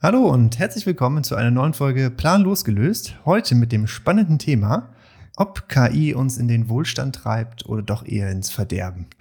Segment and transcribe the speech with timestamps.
[0.00, 3.16] Hallo und herzlich willkommen zu einer neuen Folge Plan losgelöst.
[3.24, 4.90] Heute mit dem spannenden Thema,
[5.36, 9.06] ob KI uns in den Wohlstand treibt oder doch eher ins Verderben.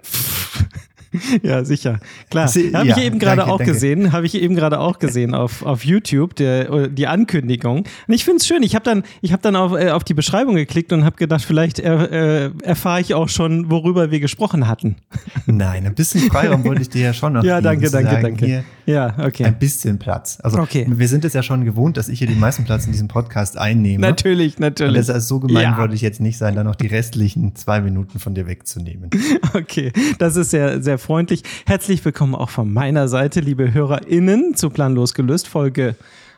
[1.41, 1.99] Ja, sicher.
[2.29, 2.47] Klar.
[2.47, 3.73] Habe ja, ich eben gerade auch danke.
[3.73, 7.85] gesehen, habe ich eben gerade auch gesehen auf, auf YouTube, der, die Ankündigung.
[8.07, 8.61] Und ich finde es schön.
[8.61, 11.45] Ich habe dann, ich hab dann auf, äh, auf die Beschreibung geklickt und habe gedacht,
[11.45, 14.97] vielleicht er, äh, erfahre ich auch schon, worüber wir gesprochen hatten.
[15.45, 18.45] Nein, ein bisschen Freiraum wollte ich dir ja schon noch Ja, danke, danke, sagen, danke.
[18.45, 19.43] Hier ja, okay.
[19.43, 20.39] Ein bisschen Platz.
[20.41, 20.85] Also okay.
[20.87, 23.57] wir sind es ja schon gewohnt, dass ich hier den meisten Platz in diesem Podcast
[23.57, 24.01] einnehme.
[24.01, 24.89] Natürlich, natürlich.
[24.89, 25.77] Und deshalb so gemein ja.
[25.77, 29.09] wollte ich jetzt nicht sein, dann noch die restlichen zwei Minuten von dir wegzunehmen.
[29.53, 31.41] Okay, das ist sehr, sehr freundlich.
[31.65, 35.95] Herzlich willkommen auch von meiner Seite, liebe HörerInnen, zu Planlos gelöst, Folge.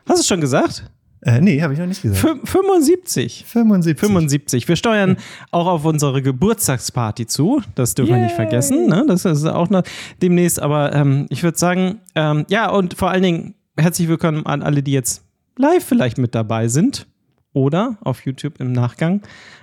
[0.08, 0.90] Hast du es schon gesagt?
[1.22, 2.48] Äh, nee, habe ich noch nicht gesagt.
[2.48, 3.46] 75.
[3.46, 4.00] 75.
[4.00, 4.68] 75.
[4.68, 5.18] Wir steuern
[5.52, 7.62] auch auf unsere Geburtstagsparty zu.
[7.76, 8.20] Das dürfen Yay.
[8.20, 8.88] wir nicht vergessen.
[8.88, 9.06] Ne?
[9.08, 9.84] Das ist auch noch
[10.22, 10.62] demnächst.
[10.62, 14.82] Aber ähm, ich würde sagen, ähm, ja, und vor allen Dingen herzlich willkommen an alle,
[14.82, 15.24] die jetzt
[15.58, 17.06] live vielleicht mit dabei sind
[17.52, 19.22] oder auf YouTube im Nachgang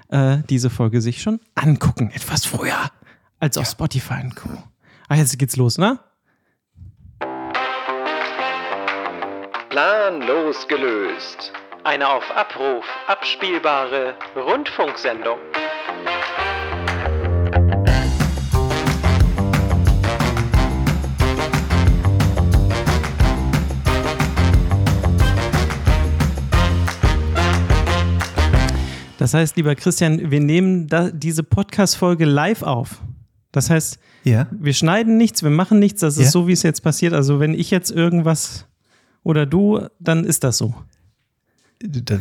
[0.08, 2.10] äh, diese Folge sich schon angucken.
[2.14, 2.90] Etwas früher
[3.40, 4.50] als auf Spotify und Co.
[5.08, 5.98] Ah, jetzt geht's los, ne?
[9.76, 11.52] Planlos gelöst.
[11.84, 15.36] Eine auf Abruf abspielbare Rundfunksendung.
[29.18, 33.02] Das heißt, lieber Christian, wir nehmen da diese Podcast-Folge live auf.
[33.52, 34.46] Das heißt, ja.
[34.50, 36.30] wir schneiden nichts, wir machen nichts, das ist ja.
[36.30, 37.12] so, wie es jetzt passiert.
[37.12, 38.66] Also, wenn ich jetzt irgendwas
[39.26, 40.72] oder du, dann ist das so.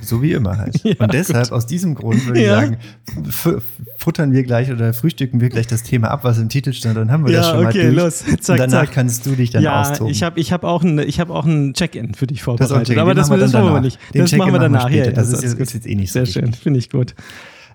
[0.02, 0.75] So wie immer halt.
[0.84, 1.53] Ja, und deshalb, gut.
[1.53, 2.64] aus diesem Grund würde ja.
[2.64, 3.62] ich sagen,
[3.97, 7.12] futtern wir gleich oder frühstücken wir gleich das Thema ab, was im Titel stand, dann
[7.12, 7.95] haben wir ja, das schon okay, mal durch.
[7.95, 8.17] Los.
[8.42, 8.92] Zack, und danach zack.
[8.92, 10.12] kannst du dich dann ja, austoben.
[10.12, 12.89] Ich habe ich hab auch ein, hab ein Check-in für dich vorbereitet.
[12.89, 14.00] Das aber das, das machen wir nicht.
[14.14, 14.90] Den das machen wir danach.
[14.90, 17.16] Ja, das, das ist, ist, jetzt eh nicht so Sehr schön, finde ich gut.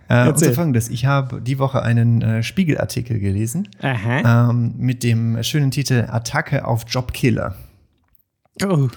[0.08, 5.40] Äh, und so folgendes, ich habe die Woche einen äh, Spiegelartikel gelesen ähm, mit dem
[5.42, 7.54] schönen Titel Attacke auf Jobkiller.
[8.62, 8.88] Oh.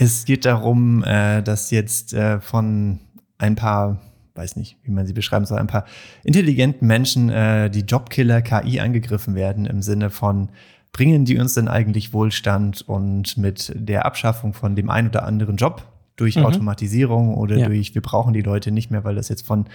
[0.00, 3.00] Es geht darum, äh, dass jetzt äh, von
[3.36, 3.98] ein paar,
[4.36, 5.84] weiß nicht, wie man sie beschreiben soll, ein paar
[6.22, 10.50] intelligenten Menschen äh, die Jobkiller KI angegriffen werden im Sinne von,
[10.92, 15.56] bringen die uns denn eigentlich Wohlstand und mit der Abschaffung von dem einen oder anderen
[15.56, 15.82] Job
[16.14, 16.46] durch mhm.
[16.46, 17.66] Automatisierung oder ja.
[17.66, 19.66] durch, wir brauchen die Leute nicht mehr, weil das jetzt von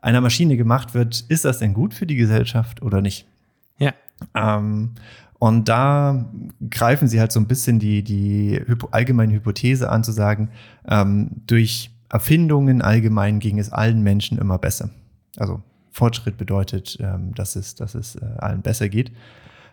[0.00, 3.26] einer Maschine gemacht wird, ist das denn gut für die Gesellschaft oder nicht?
[3.78, 3.92] Ja.
[4.34, 4.92] Ähm,
[5.38, 6.24] und da
[6.70, 8.60] greifen sie halt so ein bisschen die, die
[8.90, 10.50] allgemeine Hypothese an, zu sagen,
[10.88, 14.90] ähm, durch Erfindungen allgemein ging es allen Menschen immer besser.
[15.36, 15.60] Also
[15.90, 19.12] Fortschritt bedeutet, ähm, dass es, dass es äh, allen besser geht.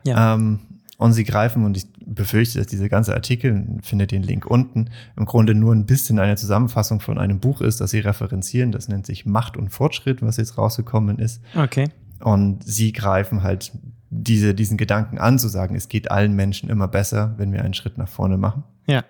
[0.05, 0.35] Ja.
[0.35, 0.59] Ähm,
[0.97, 5.25] und sie greifen, und ich befürchte, dass dieser ganze Artikel, findet den Link unten, im
[5.25, 8.71] Grunde nur ein bisschen eine Zusammenfassung von einem Buch ist, das sie referenzieren.
[8.71, 11.41] Das nennt sich Macht und Fortschritt, was jetzt rausgekommen ist.
[11.55, 11.89] Okay.
[12.19, 13.73] Und sie greifen halt
[14.21, 17.73] diese, diesen Gedanken an, zu sagen, es geht allen Menschen immer besser, wenn wir einen
[17.73, 18.63] Schritt nach vorne machen.
[18.87, 19.03] Ja.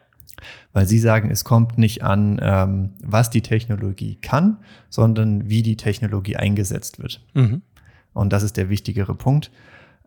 [0.72, 4.58] Weil sie sagen, es kommt nicht an, ähm, was die Technologie kann,
[4.90, 7.22] sondern wie die Technologie eingesetzt wird.
[7.34, 7.62] Mhm.
[8.14, 9.52] Und das ist der wichtigere Punkt.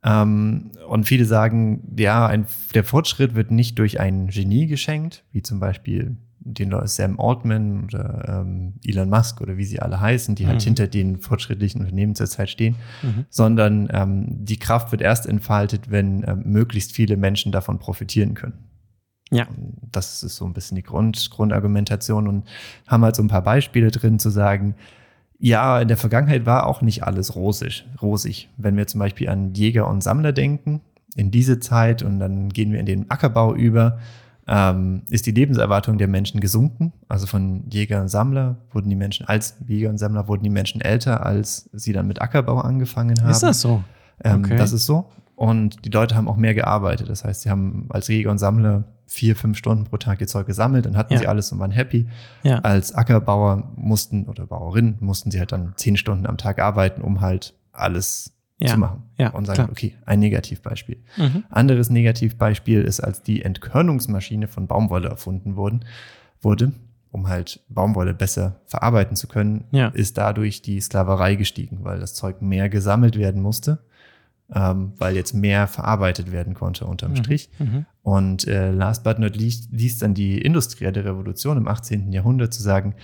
[0.03, 5.43] Ähm, und viele sagen, ja, ein, der Fortschritt wird nicht durch ein Genie geschenkt, wie
[5.43, 6.17] zum Beispiel
[6.53, 10.65] den Sam Altman oder ähm, Elon Musk oder wie sie alle heißen, die halt mhm.
[10.65, 13.27] hinter den fortschrittlichen Unternehmen zurzeit stehen, mhm.
[13.29, 18.55] sondern ähm, die Kraft wird erst entfaltet, wenn ähm, möglichst viele Menschen davon profitieren können.
[19.31, 19.47] Ja.
[19.91, 22.45] Das ist so ein bisschen die Grund, Grundargumentation und
[22.87, 24.77] haben halt so ein paar Beispiele drin zu sagen,
[25.39, 28.49] ja, in der Vergangenheit war auch nicht alles rosig, rosig.
[28.57, 30.81] Wenn wir zum Beispiel an Jäger und Sammler denken,
[31.15, 33.99] in diese Zeit und dann gehen wir in den Ackerbau über,
[34.49, 36.93] ähm, ist die Lebenserwartung der Menschen gesunken.
[37.09, 40.81] Also von Jäger und Sammler wurden die Menschen, als Jäger und Sammler wurden die Menschen
[40.81, 43.31] älter, als sie dann mit Ackerbau angefangen haben.
[43.31, 43.83] Ist das so?
[44.23, 44.57] Ähm, okay.
[44.57, 45.11] Das ist so.
[45.35, 47.11] Und die Leute haben auch mehr gearbeitet.
[47.11, 50.47] Das heißt, sie haben als Jäger und Sammler vier, fünf Stunden pro Tag ihr Zeug
[50.47, 51.21] gesammelt, dann hatten ja.
[51.21, 52.09] sie alles und waren happy.
[52.43, 52.59] Ja.
[52.59, 57.21] Als Ackerbauer mussten oder Bauerin mussten sie halt dann zehn Stunden am Tag arbeiten, um
[57.21, 58.69] halt alles ja.
[58.69, 59.03] zu machen.
[59.19, 59.69] Ja, und sagen, klar.
[59.71, 61.03] okay, ein Negativbeispiel.
[61.17, 61.45] Mhm.
[61.51, 65.85] Anderes Negativbeispiel ist, als die Entkörnungsmaschine von Baumwolle erfunden wurden,
[66.41, 66.73] wurde,
[67.11, 69.89] um halt Baumwolle besser verarbeiten zu können, ja.
[69.89, 73.85] ist dadurch die Sklaverei gestiegen, weil das Zeug mehr gesammelt werden musste,
[74.55, 77.17] ähm, weil jetzt mehr verarbeitet werden konnte unterm mhm.
[77.17, 77.51] Strich.
[77.59, 77.87] Mhm.
[78.03, 82.13] Und äh, last but not least, least dann die industrielle Revolution im 18.
[82.13, 82.95] Jahrhundert zu sagen,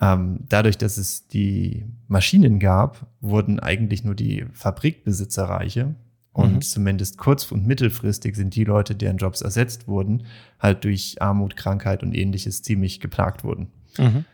[0.00, 5.94] ähm, dadurch, dass es die Maschinen gab, wurden eigentlich nur die Fabrikbesitzer reiche
[6.32, 6.62] Und mhm.
[6.62, 10.24] zumindest kurz- und mittelfristig sind die Leute, deren Jobs ersetzt wurden,
[10.58, 13.68] halt durch Armut, Krankheit und ähnliches ziemlich geplagt wurden.
[13.98, 14.24] Mhm.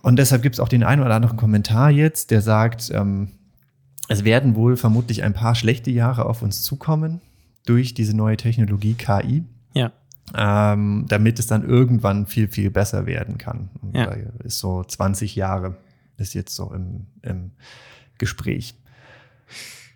[0.00, 3.28] Und deshalb gibt es auch den einen oder anderen Kommentar jetzt, der sagt, ähm,
[4.08, 7.20] es werden wohl vermutlich ein paar schlechte Jahre auf uns zukommen
[7.66, 9.44] durch diese neue Technologie KI.
[9.74, 9.92] Ja.
[10.34, 13.70] Ähm, damit es dann irgendwann viel, viel besser werden kann.
[13.80, 14.06] Und ja.
[14.06, 15.76] Da ist so 20 Jahre
[16.18, 17.52] ist jetzt so im, im
[18.18, 18.74] Gespräch.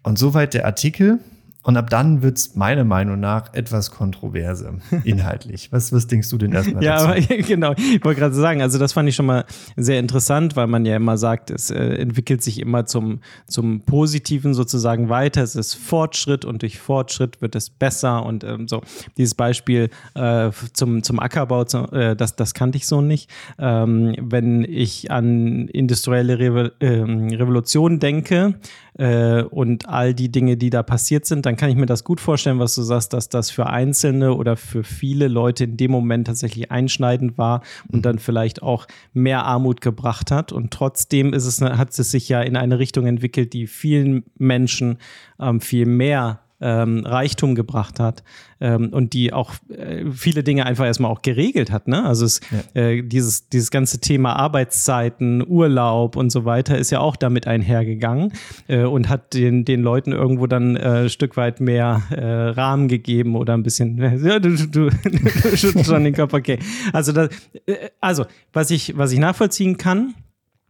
[0.02, 1.18] Und soweit der Artikel.
[1.64, 4.74] Und ab dann wird es meiner Meinung nach etwas kontroverser
[5.04, 5.70] inhaltlich.
[5.70, 7.32] was, was denkst du denn erstmal ja, dazu?
[7.32, 7.72] Ja, genau.
[7.72, 9.44] Ich wollte gerade sagen, also das fand ich schon mal
[9.76, 14.54] sehr interessant, weil man ja immer sagt, es äh, entwickelt sich immer zum, zum Positiven
[14.54, 15.42] sozusagen weiter.
[15.42, 18.26] Es ist Fortschritt und durch Fortschritt wird es besser.
[18.26, 18.82] Und ähm, so
[19.16, 23.30] dieses Beispiel äh, zum, zum Ackerbau, zu, äh, das, das kannte ich so nicht.
[23.60, 28.54] Ähm, wenn ich an industrielle Revo ähm, Revolution denke,
[28.98, 32.20] äh, und all die Dinge, die da passiert sind, dann kann ich mir das gut
[32.20, 36.26] vorstellen, was du sagst, dass das für Einzelne oder für viele Leute in dem Moment
[36.26, 38.02] tatsächlich einschneidend war und mhm.
[38.02, 40.52] dann vielleicht auch mehr Armut gebracht hat.
[40.52, 44.98] Und trotzdem ist es, hat es sich ja in eine Richtung entwickelt, die vielen Menschen
[45.40, 48.22] ähm, viel mehr ähm, Reichtum gebracht hat
[48.60, 51.88] ähm, und die auch äh, viele Dinge einfach erstmal auch geregelt hat.
[51.88, 52.04] Ne?
[52.04, 52.40] Also es,
[52.74, 52.80] ja.
[52.80, 58.32] äh, dieses, dieses ganze Thema Arbeitszeiten, Urlaub und so weiter ist ja auch damit einhergegangen
[58.68, 62.88] äh, und hat den, den Leuten irgendwo dann äh, ein Stück weit mehr äh, Rahmen
[62.88, 64.90] gegeben oder ein bisschen, ja, du, du, du
[65.56, 66.58] schüttelst schon den Kopf, okay.
[66.92, 67.30] Also, das,
[67.66, 70.14] äh, also was, ich, was ich nachvollziehen kann,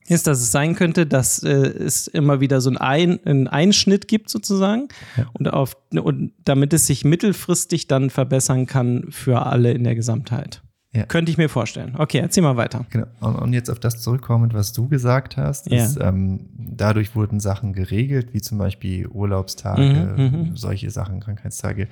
[0.08, 4.30] ist, dass es sein könnte, dass äh, es immer wieder so einen, einen Einschnitt gibt
[4.30, 5.26] sozusagen ja.
[5.32, 10.62] und, auf, und damit es sich mittelfristig dann verbessern kann für alle in der Gesamtheit.
[10.94, 11.06] Ja.
[11.06, 11.94] Könnte ich mir vorstellen.
[11.96, 12.84] Okay, erzähl mal weiter.
[12.90, 13.06] Genau.
[13.20, 15.70] Und jetzt auf das zurückkommend, was du gesagt hast.
[15.70, 15.84] Ja.
[15.84, 20.56] Ist, ähm, dadurch wurden Sachen geregelt, wie zum Beispiel Urlaubstage, mhm, mhm.
[20.56, 21.88] solche Sachen, Krankheitstage,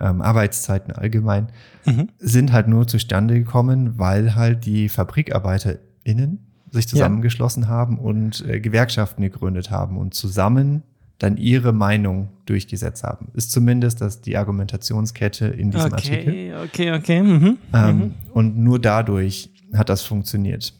[0.00, 1.52] ähm, Arbeitszeiten allgemein,
[1.84, 2.08] mhm.
[2.18, 7.68] sind halt nur zustande gekommen, weil halt die FabrikarbeiterInnen sich zusammengeschlossen ja.
[7.68, 10.82] haben und äh, Gewerkschaften gegründet haben und zusammen
[11.18, 13.28] dann ihre Meinung durchgesetzt haben.
[13.34, 16.54] Ist zumindest das die Argumentationskette in diesem okay, Artikel.
[16.64, 17.58] Okay, okay, mhm.
[17.72, 18.14] Ähm, mhm.
[18.32, 20.74] Und nur dadurch hat das funktioniert.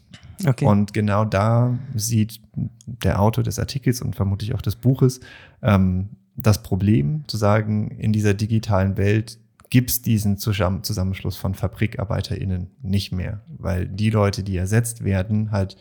[0.45, 0.65] Okay.
[0.65, 2.41] Und genau da sieht
[2.85, 5.21] der Autor des Artikels und vermutlich auch des Buches
[5.61, 9.37] ähm, das Problem, zu sagen, in dieser digitalen Welt
[9.73, 15.77] gibt es diesen Zusammenschluss von FabrikarbeiterInnen nicht mehr, weil die Leute, die ersetzt werden, halt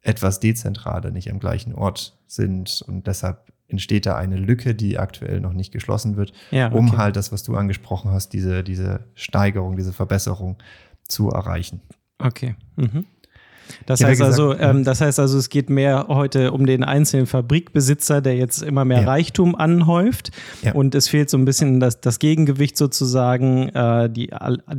[0.00, 5.40] etwas dezentraler, nicht am gleichen Ort sind und deshalb entsteht da eine Lücke, die aktuell
[5.40, 6.76] noch nicht geschlossen wird, ja, okay.
[6.78, 10.58] um halt das, was du angesprochen hast, diese, diese Steigerung, diese Verbesserung
[11.08, 11.80] zu erreichen.
[12.18, 12.54] Okay.
[12.76, 13.06] Mhm.
[13.86, 17.26] Das heißt gesagt, also, ähm, das heißt also, es geht mehr heute um den einzelnen
[17.26, 19.06] Fabrikbesitzer, der jetzt immer mehr ja.
[19.06, 20.30] Reichtum anhäuft.
[20.62, 20.72] Ja.
[20.72, 24.30] Und es fehlt so ein bisschen das, das Gegengewicht sozusagen, äh, die,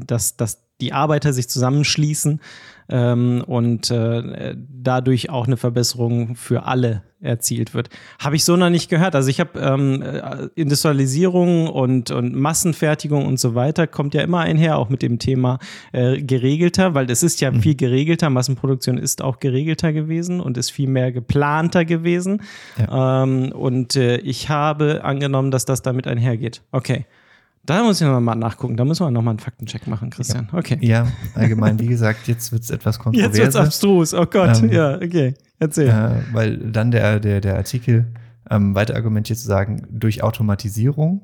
[0.05, 2.39] dass, dass die Arbeiter sich zusammenschließen
[2.89, 7.89] ähm, und äh, dadurch auch eine Verbesserung für alle erzielt wird.
[8.19, 9.15] Habe ich so noch nicht gehört.
[9.15, 14.41] Also ich habe ähm, äh, Industrialisierung und, und Massenfertigung und so weiter kommt ja immer
[14.41, 15.57] einher, auch mit dem Thema
[15.93, 17.61] äh, geregelter, weil es ist ja mhm.
[17.61, 18.29] viel geregelter.
[18.29, 22.43] Massenproduktion ist auch geregelter gewesen und ist viel mehr geplanter gewesen.
[22.77, 23.23] Ja.
[23.23, 26.61] Ähm, und äh, ich habe angenommen, dass das damit einhergeht.
[26.71, 27.05] Okay.
[27.67, 28.77] Da muss ich nochmal nachgucken.
[28.77, 30.47] Da müssen wir nochmal einen Faktencheck machen, Christian.
[30.53, 30.77] Okay.
[30.81, 31.05] Ja,
[31.35, 33.27] allgemein, wie gesagt, jetzt wird es etwas kontroverser.
[33.33, 34.13] Jetzt wird es abstrus.
[34.13, 34.63] Oh Gott.
[34.63, 35.33] Ähm, ja, okay.
[35.59, 35.89] Erzähl.
[35.89, 38.07] Äh, weil dann der, der, der Artikel
[38.49, 41.21] ähm, weiter argumentiert zu sagen, durch Automatisierung,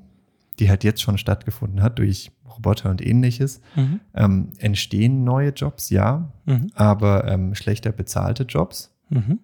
[0.60, 4.02] die halt jetzt schon stattgefunden hat, durch Roboter und ähnliches, mhm.
[4.14, 6.72] ähm, entstehen neue Jobs, ja, mhm.
[6.76, 8.94] aber ähm, schlechter bezahlte Jobs.
[9.10, 9.40] Mhm.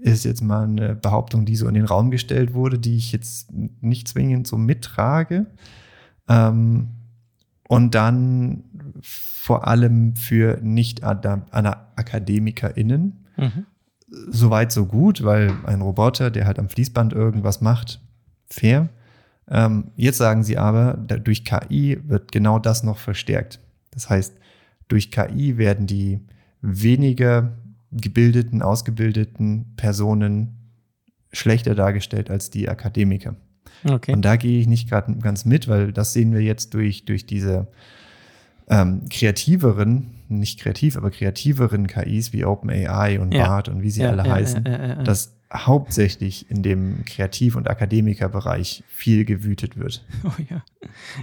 [0.00, 3.52] Ist jetzt mal eine Behauptung, die so in den Raum gestellt wurde, die ich jetzt
[3.52, 5.46] nicht zwingend so mittrage.
[6.28, 6.88] Ähm,
[7.68, 8.64] und dann
[9.02, 13.26] vor allem für Nicht-AkademikerInnen.
[13.36, 13.66] Mhm.
[14.10, 18.00] Soweit, so gut, weil ein Roboter, der halt am Fließband irgendwas macht,
[18.46, 18.88] fair.
[19.50, 23.60] Ähm, jetzt sagen sie aber, durch KI wird genau das noch verstärkt.
[23.90, 24.34] Das heißt,
[24.88, 26.20] durch KI werden die
[26.60, 27.52] weniger
[27.92, 30.54] gebildeten, ausgebildeten Personen
[31.32, 33.36] schlechter dargestellt als die Akademiker.
[33.84, 34.12] Okay.
[34.12, 37.26] Und da gehe ich nicht gerade ganz mit, weil das sehen wir jetzt durch, durch
[37.26, 37.68] diese
[38.68, 43.46] ähm, kreativeren, nicht kreativ, aber kreativeren KIs wie OpenAI und ja.
[43.46, 44.64] BART und wie sie ja, alle ja, heißen,
[45.04, 50.04] dass hauptsächlich in dem Kreativ- und Akademikerbereich viel gewütet wird.
[50.24, 50.62] Oh ja.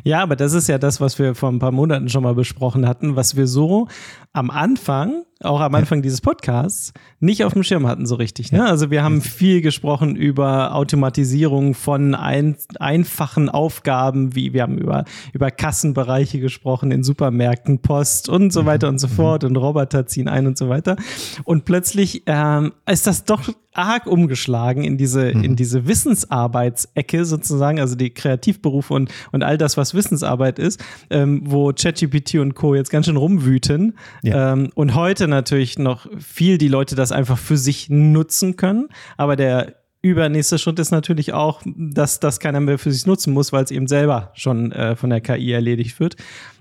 [0.03, 2.87] Ja, aber das ist ja das, was wir vor ein paar Monaten schon mal besprochen
[2.87, 3.87] hatten, was wir so
[4.33, 8.51] am Anfang auch am Anfang dieses Podcasts, nicht auf dem Schirm hatten so richtig.
[8.51, 8.65] Ne?
[8.65, 15.03] Also wir haben viel gesprochen über Automatisierung von ein, einfachen Aufgaben, wie wir haben über,
[15.33, 20.29] über Kassenbereiche gesprochen in Supermärkten, Post und so weiter und so fort und Roboter ziehen
[20.29, 20.95] ein und so weiter.
[21.43, 25.43] Und plötzlich ähm, ist das doch arg umgeschlagen in diese, mhm.
[25.43, 31.41] in diese Wissensarbeitsecke sozusagen, also die Kreativberufe und, und all das, was Wissensarbeit ist, ähm,
[31.43, 32.73] wo ChatGPT und Co.
[32.73, 33.97] jetzt ganz schön rumwüten.
[34.23, 34.53] Ja.
[34.53, 38.89] Ähm, und heute natürlich noch viel die Leute das einfach für sich nutzen können.
[39.17, 43.51] Aber der übernächste Schritt ist natürlich auch, dass das keiner mehr für sich nutzen muss,
[43.51, 46.15] weil es eben selber schon äh, von der KI erledigt wird.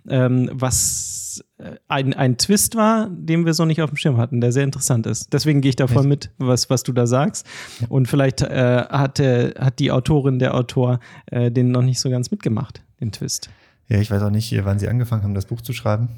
[0.09, 4.41] Ähm, was äh, ein, ein Twist war, den wir so nicht auf dem Schirm hatten,
[4.41, 5.33] der sehr interessant ist.
[5.33, 7.47] Deswegen gehe ich da voll mit, was, was du da sagst.
[7.91, 12.09] Und vielleicht äh, hat, der, hat die Autorin, der Autor äh, den noch nicht so
[12.09, 13.51] ganz mitgemacht, den Twist.
[13.89, 16.09] Ja, ich weiß auch nicht, wann sie angefangen haben, das Buch zu schreiben.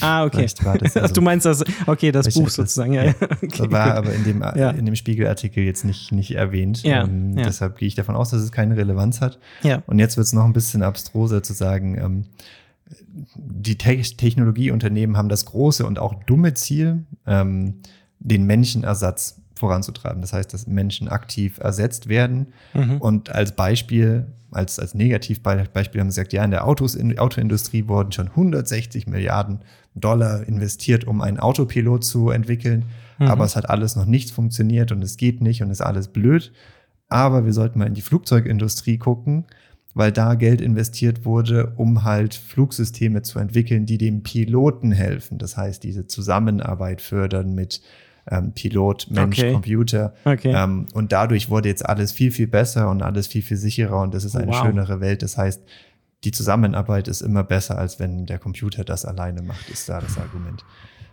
[0.00, 0.46] Ah, okay.
[0.64, 3.04] Also, du meinst das, okay, das Buch sozusagen, ja.
[3.04, 3.14] ja.
[3.20, 4.70] Okay, das war aber in dem, ja.
[4.70, 6.82] in dem Spiegelartikel jetzt nicht, nicht erwähnt.
[6.82, 7.04] Ja.
[7.04, 7.44] Ähm, ja.
[7.44, 9.38] Deshalb gehe ich davon aus, dass es keine Relevanz hat.
[9.62, 9.82] Ja.
[9.86, 12.24] Und jetzt wird es noch ein bisschen abstruser zu sagen, ähm,
[13.34, 17.82] die Te Technologieunternehmen haben das große und auch dumme Ziel, ähm,
[18.18, 20.20] den Menschenersatz voranzutreiben.
[20.20, 22.48] Das heißt, dass Menschen aktiv ersetzt werden.
[22.74, 22.98] Mhm.
[22.98, 27.86] Und als Beispiel als, als Negativbeispiel haben sie gesagt, ja, in der Autos, in, Autoindustrie
[27.86, 29.60] wurden schon 160 Milliarden
[29.94, 32.84] Dollar investiert, um einen Autopilot zu entwickeln.
[33.18, 33.28] Mhm.
[33.28, 36.52] Aber es hat alles noch nicht funktioniert und es geht nicht und ist alles blöd.
[37.08, 39.44] Aber wir sollten mal in die Flugzeugindustrie gucken,
[39.94, 45.38] weil da Geld investiert wurde, um halt Flugsysteme zu entwickeln, die dem Piloten helfen.
[45.38, 47.82] Das heißt, diese Zusammenarbeit fördern mit
[48.30, 49.52] ähm, Pilot, Mensch, okay.
[49.52, 50.14] Computer.
[50.24, 50.52] Okay.
[50.54, 54.14] Ähm, und dadurch wurde jetzt alles viel, viel besser und alles viel, viel sicherer und
[54.14, 54.64] es ist eine wow.
[54.64, 55.22] schönere Welt.
[55.22, 55.62] Das heißt,
[56.24, 60.18] die Zusammenarbeit ist immer besser, als wenn der Computer das alleine macht, ist da das
[60.18, 60.64] Argument.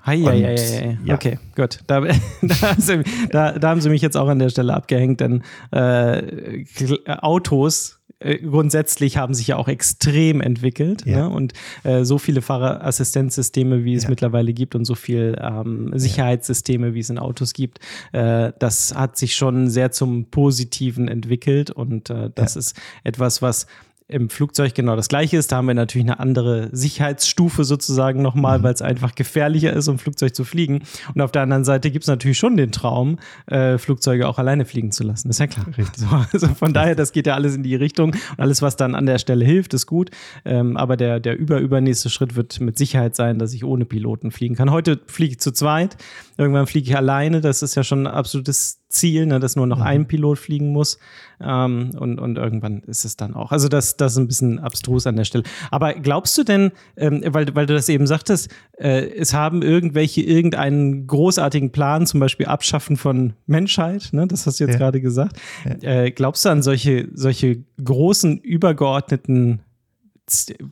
[0.04, 1.16] Hi, und, ja, ja, ja.
[1.16, 1.80] Okay, gut.
[1.88, 2.00] Da,
[2.42, 6.64] da, sie, da, da, haben sie mich jetzt auch an der Stelle abgehängt, denn äh,
[7.08, 11.06] Autos äh, grundsätzlich haben sich ja auch extrem entwickelt.
[11.06, 11.18] Ja.
[11.18, 11.30] Ne?
[11.30, 14.10] Und äh, so viele Fahrerassistenzsysteme, wie es ja.
[14.10, 17.80] mittlerweile gibt und so viel ähm, Sicherheitssysteme, wie es in Autos gibt,
[18.14, 21.70] äh, das hat sich schon sehr zum Positiven entwickelt.
[21.70, 23.68] Und äh, das ist etwas, was
[24.10, 25.52] im Flugzeug genau das gleiche ist.
[25.52, 28.64] Da haben wir natürlich eine andere Sicherheitsstufe sozusagen nochmal, mhm.
[28.64, 30.84] weil es einfach gefährlicher ist, um Flugzeug zu fliegen.
[31.14, 34.66] Und auf der anderen Seite gibt es natürlich schon den Traum, äh, Flugzeuge auch alleine
[34.66, 35.30] fliegen zu lassen.
[35.30, 35.66] ist ja klar.
[35.96, 38.12] So, also von daher, das geht ja alles in die Richtung.
[38.12, 40.12] Und alles, was dann an der Stelle hilft, ist gut.
[40.46, 44.56] Ähm, aber der, der überübernächste Schritt wird mit Sicherheit sein, dass ich ohne Piloten fliegen
[44.56, 44.72] kann.
[44.72, 45.98] Heute fliege ich zu zweit.
[46.38, 47.42] Irgendwann fliege ich alleine.
[47.42, 49.84] Das ist ja schon ein absolutes Ziel, ne, dass nur noch mhm.
[49.84, 50.98] ein Pilot fliegen muss.
[51.42, 53.52] Ähm, und, und irgendwann ist es dann auch.
[53.52, 55.44] Also das, das ist ein bisschen abstrus an der Stelle.
[55.72, 60.22] Aber glaubst du denn, ähm, weil, weil du das eben sagtest, äh, es haben irgendwelche
[60.22, 64.80] irgendeinen großartigen Plan, zum Beispiel Abschaffen von Menschheit, ne, das hast du jetzt ja.
[64.80, 65.38] gerade gesagt.
[65.82, 66.04] Ja.
[66.04, 69.60] Äh, glaubst du an solche, solche großen, übergeordneten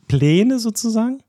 [0.08, 1.22] Pläne sozusagen?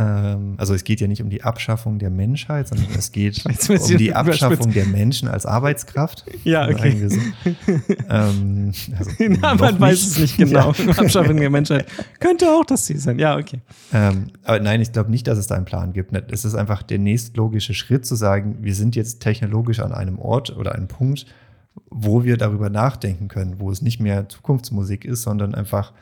[0.00, 3.96] Ähm, also es geht ja nicht um die Abschaffung der Menschheit, sondern es geht um
[3.98, 6.24] die Abschaffung der Menschen als Arbeitskraft.
[6.42, 7.08] Ja, okay.
[7.08, 7.20] So.
[8.08, 9.80] ähm, also Na, man nicht.
[9.80, 10.72] weiß es nicht genau.
[10.72, 10.92] Ja.
[10.96, 11.86] Abschaffung der Menschheit
[12.18, 13.18] könnte auch das Ziel sein.
[13.18, 13.60] Ja, okay.
[13.92, 16.12] Ähm, aber nein, ich glaube nicht, dass es da einen Plan gibt.
[16.32, 20.56] Es ist einfach der nächstlogische Schritt zu sagen, wir sind jetzt technologisch an einem Ort
[20.56, 21.26] oder einem Punkt,
[21.90, 25.92] wo wir darüber nachdenken können, wo es nicht mehr Zukunftsmusik ist, sondern einfach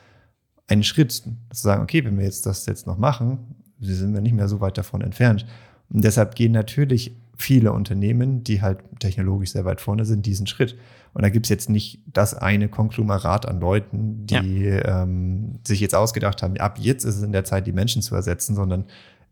[0.68, 4.20] ein Schritt, zu sagen, okay, wenn wir jetzt das jetzt noch machen, sie sind wir
[4.20, 5.46] nicht mehr so weit davon entfernt.
[5.90, 10.76] Und deshalb gehen natürlich viele Unternehmen, die halt technologisch sehr weit vorne sind, diesen Schritt.
[11.14, 15.02] Und da gibt es jetzt nicht das eine Konglomerat an Leuten, die ja.
[15.02, 18.14] ähm, sich jetzt ausgedacht haben, ab jetzt ist es in der Zeit, die Menschen zu
[18.14, 18.84] ersetzen, sondern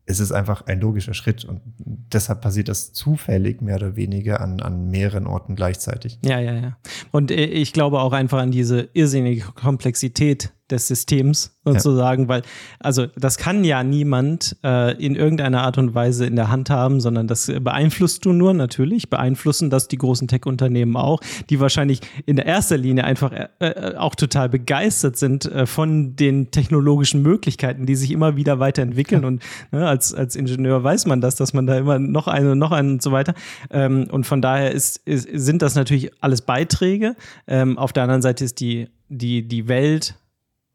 [0.08, 1.44] es ist einfach ein logischer Schritt.
[1.44, 6.18] Und deshalb passiert das zufällig mehr oder weniger an, an mehreren Orten gleichzeitig.
[6.24, 6.76] Ja, ja, ja.
[7.10, 12.28] Und äh, ich glaube auch einfach an diese irrsinnige Komplexität des Systems sozusagen, ja.
[12.28, 12.42] weil,
[12.78, 17.00] also das kann ja niemand äh, in irgendeiner Art und Weise in der Hand haben,
[17.00, 21.20] sondern das beeinflusst du nur natürlich, beeinflussen das die großen Tech-Unternehmen auch,
[21.50, 26.14] die wahrscheinlich in der erster Linie einfach äh, äh, auch total begeistert sind äh, von
[26.16, 29.28] den technologischen Möglichkeiten, die sich immer wieder weiterentwickeln ja.
[29.28, 29.42] und
[29.72, 32.72] ne, als, als Ingenieur weiß man das, dass man da immer noch eine und noch
[32.72, 33.34] einen und so weiter
[33.70, 37.16] ähm, und von daher ist, ist, sind das natürlich alles Beiträge.
[37.46, 40.16] Ähm, auf der anderen Seite ist die, die, die Welt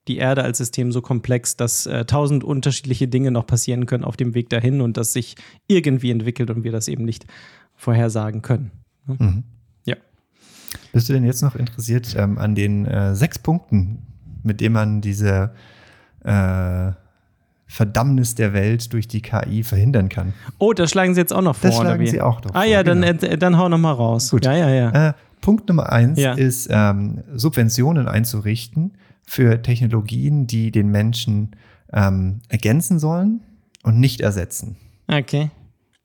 [0.07, 4.17] die Erde als System so komplex, dass äh, tausend unterschiedliche Dinge noch passieren können auf
[4.17, 5.35] dem Weg dahin und das sich
[5.67, 7.25] irgendwie entwickelt und wir das eben nicht
[7.75, 8.71] vorhersagen können.
[9.05, 9.17] Ne?
[9.19, 9.43] Mhm.
[9.85, 9.95] Ja.
[10.91, 14.07] Bist du denn jetzt noch interessiert ähm, an den äh, sechs Punkten,
[14.43, 15.51] mit denen man diese
[16.23, 16.91] äh,
[17.67, 20.33] Verdammnis der Welt durch die KI verhindern kann.
[20.57, 22.65] Oh, das schlagen Sie jetzt auch noch vor, das schlagen Sie auch noch Ah vor,
[22.65, 23.27] ja, dann, genau.
[23.27, 24.31] äh, dann hau noch mal raus.
[24.31, 24.45] Gut.
[24.45, 25.09] Ja, ja, ja.
[25.09, 26.33] Äh, Punkt Nummer eins ja.
[26.33, 28.91] ist, ähm, Subventionen einzurichten
[29.31, 31.51] für Technologien, die den Menschen
[31.93, 33.39] ähm, ergänzen sollen
[33.81, 34.75] und nicht ersetzen.
[35.07, 35.51] Okay.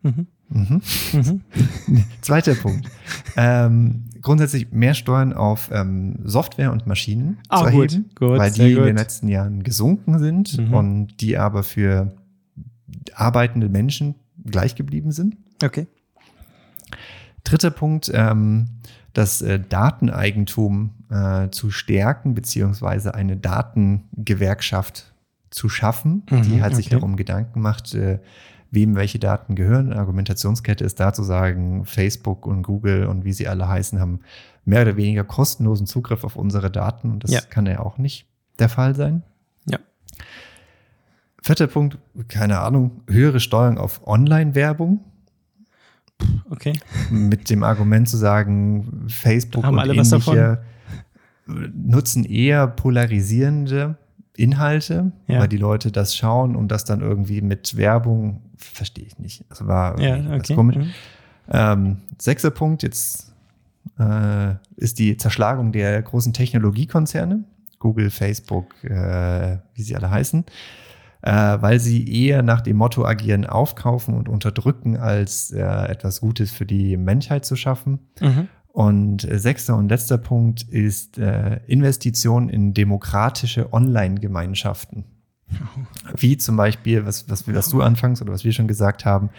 [0.02, 0.28] Mhm.
[0.49, 0.80] Mhm.
[1.12, 1.40] Mhm.
[2.21, 2.88] Zweiter Punkt.
[3.37, 8.52] Ähm, grundsätzlich mehr Steuern auf ähm, Software und Maschinen ah, zu erheben, gut, gut, weil
[8.52, 10.73] die in den letzten Jahren gesunken sind mhm.
[10.73, 12.14] und die aber für
[13.12, 14.14] arbeitende Menschen
[14.45, 15.37] gleich geblieben sind.
[15.64, 15.88] Okay.
[17.42, 18.66] Dritter Punkt, ähm,
[19.16, 25.14] das äh, Dateneigentum äh, zu stärken, beziehungsweise eine Datengewerkschaft
[25.50, 26.75] zu schaffen, mhm, die okay.
[26.75, 28.18] sich darum Gedanken macht, äh,
[28.70, 29.90] wem welche Daten gehören.
[29.90, 34.20] Eine Argumentationskette ist da zu sagen, Facebook und Google und wie sie alle heißen, haben
[34.66, 37.11] mehr oder weniger kostenlosen Zugriff auf unsere Daten.
[37.11, 37.40] Und das ja.
[37.40, 38.26] kann ja auch nicht
[38.58, 39.23] der Fall sein.
[39.64, 39.78] Ja.
[41.42, 41.96] Vierter Punkt,
[42.28, 45.04] keine Ahnung, höhere Steuerung auf Online-Werbung.
[46.50, 46.73] Okay.
[47.11, 50.61] Mit dem Argument zu sagen, Facebook haben und ähnliche
[51.46, 53.96] nutzen eher polarisierende
[54.37, 55.40] Inhalte, ja.
[55.40, 59.44] weil die Leute das schauen und das dann irgendwie mit Werbung, verstehe ich nicht.
[59.49, 60.54] Das war ja, okay.
[60.54, 60.76] komisch.
[60.76, 60.90] Mhm.
[61.50, 63.32] Ähm, sechster Punkt, jetzt
[63.99, 67.44] äh, ist die Zerschlagung der großen Technologiekonzerne,
[67.78, 70.44] Google, Facebook, äh, wie sie alle heißen,
[71.26, 76.52] äh, weil sie eher nach dem Motto agieren, aufkaufen und unterdrücken, als äh, etwas Gutes
[76.52, 77.99] für die Menschheit zu schaffen.
[78.21, 78.47] Mhm.
[78.68, 85.04] Und äh, sechster und letzter Punkt ist äh, Investition in demokratische Online-Gemeinschaften.
[86.16, 89.30] Wie zum Beispiel, was, was, was du anfangs oder was wir schon gesagt haben,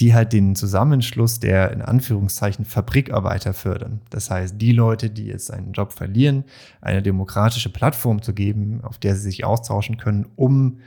[0.00, 4.00] die halt den Zusammenschluss der in Anführungszeichen Fabrikarbeiter fördern.
[4.08, 6.44] Das heißt, die Leute, die jetzt einen Job verlieren,
[6.80, 10.78] eine demokratische Plattform zu geben, auf der sie sich austauschen können, um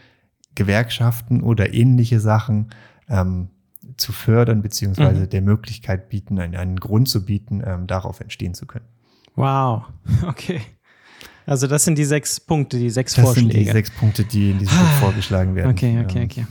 [0.55, 2.69] Gewerkschaften oder ähnliche Sachen
[3.07, 3.49] ähm,
[3.97, 5.29] zu fördern, beziehungsweise mhm.
[5.29, 8.85] der Möglichkeit bieten, einen, einen Grund zu bieten, ähm, darauf entstehen zu können.
[9.35, 9.83] Wow,
[10.27, 10.61] okay.
[11.45, 13.47] Also das sind die sechs Punkte, die sechs das Vorschläge.
[13.47, 15.71] Das sind die sechs Punkte, die in diesem Buch ah, vorgeschlagen werden.
[15.71, 16.45] Okay, okay, okay.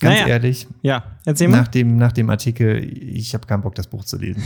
[0.00, 0.26] Ganz naja.
[0.26, 0.66] ehrlich.
[0.82, 1.58] Ja, erzähl mal.
[1.58, 4.42] Nach dem, nach dem Artikel, ich habe keinen Bock, das Buch zu lesen.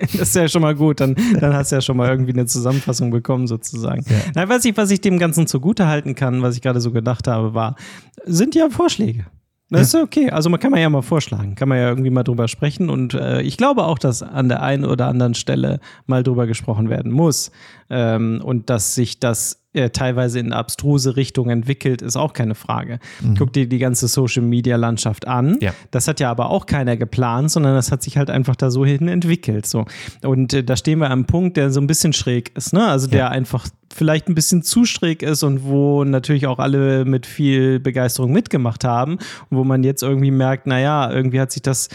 [0.00, 1.00] das ist ja schon mal gut.
[1.00, 4.04] Dann, dann hast du ja schon mal irgendwie eine Zusammenfassung bekommen, sozusagen.
[4.08, 4.16] Ja.
[4.34, 7.28] Na, was ich, was ich dem Ganzen zugute halten kann, was ich gerade so gedacht
[7.28, 7.76] habe, war,
[8.24, 9.26] sind ja Vorschläge.
[9.72, 10.00] Das ja.
[10.00, 10.30] ist okay.
[10.30, 12.90] Also man kann man ja mal vorschlagen, kann man ja irgendwie mal drüber sprechen.
[12.90, 16.90] Und äh, ich glaube auch, dass an der einen oder anderen Stelle mal drüber gesprochen
[16.90, 17.52] werden muss.
[17.88, 22.98] Ähm, und dass sich das äh, teilweise in abstruse Richtung entwickelt, ist auch keine Frage.
[23.22, 23.36] Mhm.
[23.36, 25.58] Guck dir die ganze Social Media Landschaft an.
[25.60, 25.72] Ja.
[25.90, 28.84] Das hat ja aber auch keiner geplant, sondern das hat sich halt einfach da so
[28.84, 29.66] hin entwickelt.
[29.66, 29.86] So.
[30.22, 32.86] Und äh, da stehen wir am Punkt, der so ein bisschen schräg ist, ne?
[32.86, 33.28] Also der ja.
[33.28, 38.32] einfach vielleicht ein bisschen zu schräg ist und wo natürlich auch alle mit viel Begeisterung
[38.32, 39.14] mitgemacht haben
[39.50, 41.88] und wo man jetzt irgendwie merkt, naja, irgendwie hat sich das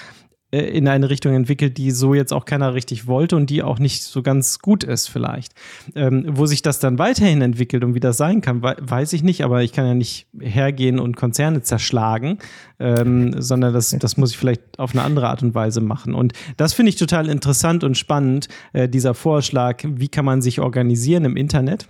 [0.52, 4.04] in eine Richtung entwickelt, die so jetzt auch keiner richtig wollte und die auch nicht
[4.04, 5.54] so ganz gut ist vielleicht.
[5.94, 9.44] Ähm, wo sich das dann weiterhin entwickelt und wie das sein kann, weiß ich nicht,
[9.44, 12.38] aber ich kann ja nicht hergehen und Konzerne zerschlagen,
[12.80, 16.14] ähm, sondern das, das muss ich vielleicht auf eine andere Art und Weise machen.
[16.14, 20.62] Und das finde ich total interessant und spannend, äh, dieser Vorschlag, wie kann man sich
[20.62, 21.90] organisieren im Internet.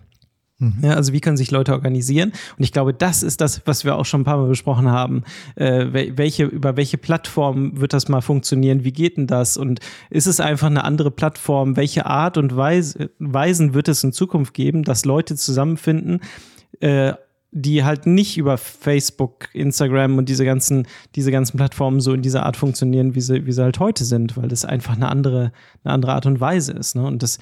[0.60, 0.78] Mhm.
[0.82, 2.32] Ja, also wie können sich Leute organisieren?
[2.58, 5.24] Und ich glaube, das ist das, was wir auch schon ein paar Mal besprochen haben.
[5.56, 8.84] Äh, welche, über welche Plattform wird das mal funktionieren?
[8.84, 9.58] Wie geht denn das?
[9.58, 11.76] Und ist es einfach eine andere Plattform?
[11.76, 16.22] Welche Art und Weise, Weisen wird es in Zukunft geben, dass Leute zusammenfinden,
[16.80, 17.14] äh,
[17.52, 22.46] die halt nicht über Facebook, Instagram und diese ganzen, diese ganzen Plattformen so in dieser
[22.46, 25.52] Art funktionieren, wie sie, wie sie halt heute sind, weil das einfach eine andere,
[25.84, 26.96] eine andere Art und Weise ist.
[26.96, 27.06] Ne?
[27.06, 27.38] Und das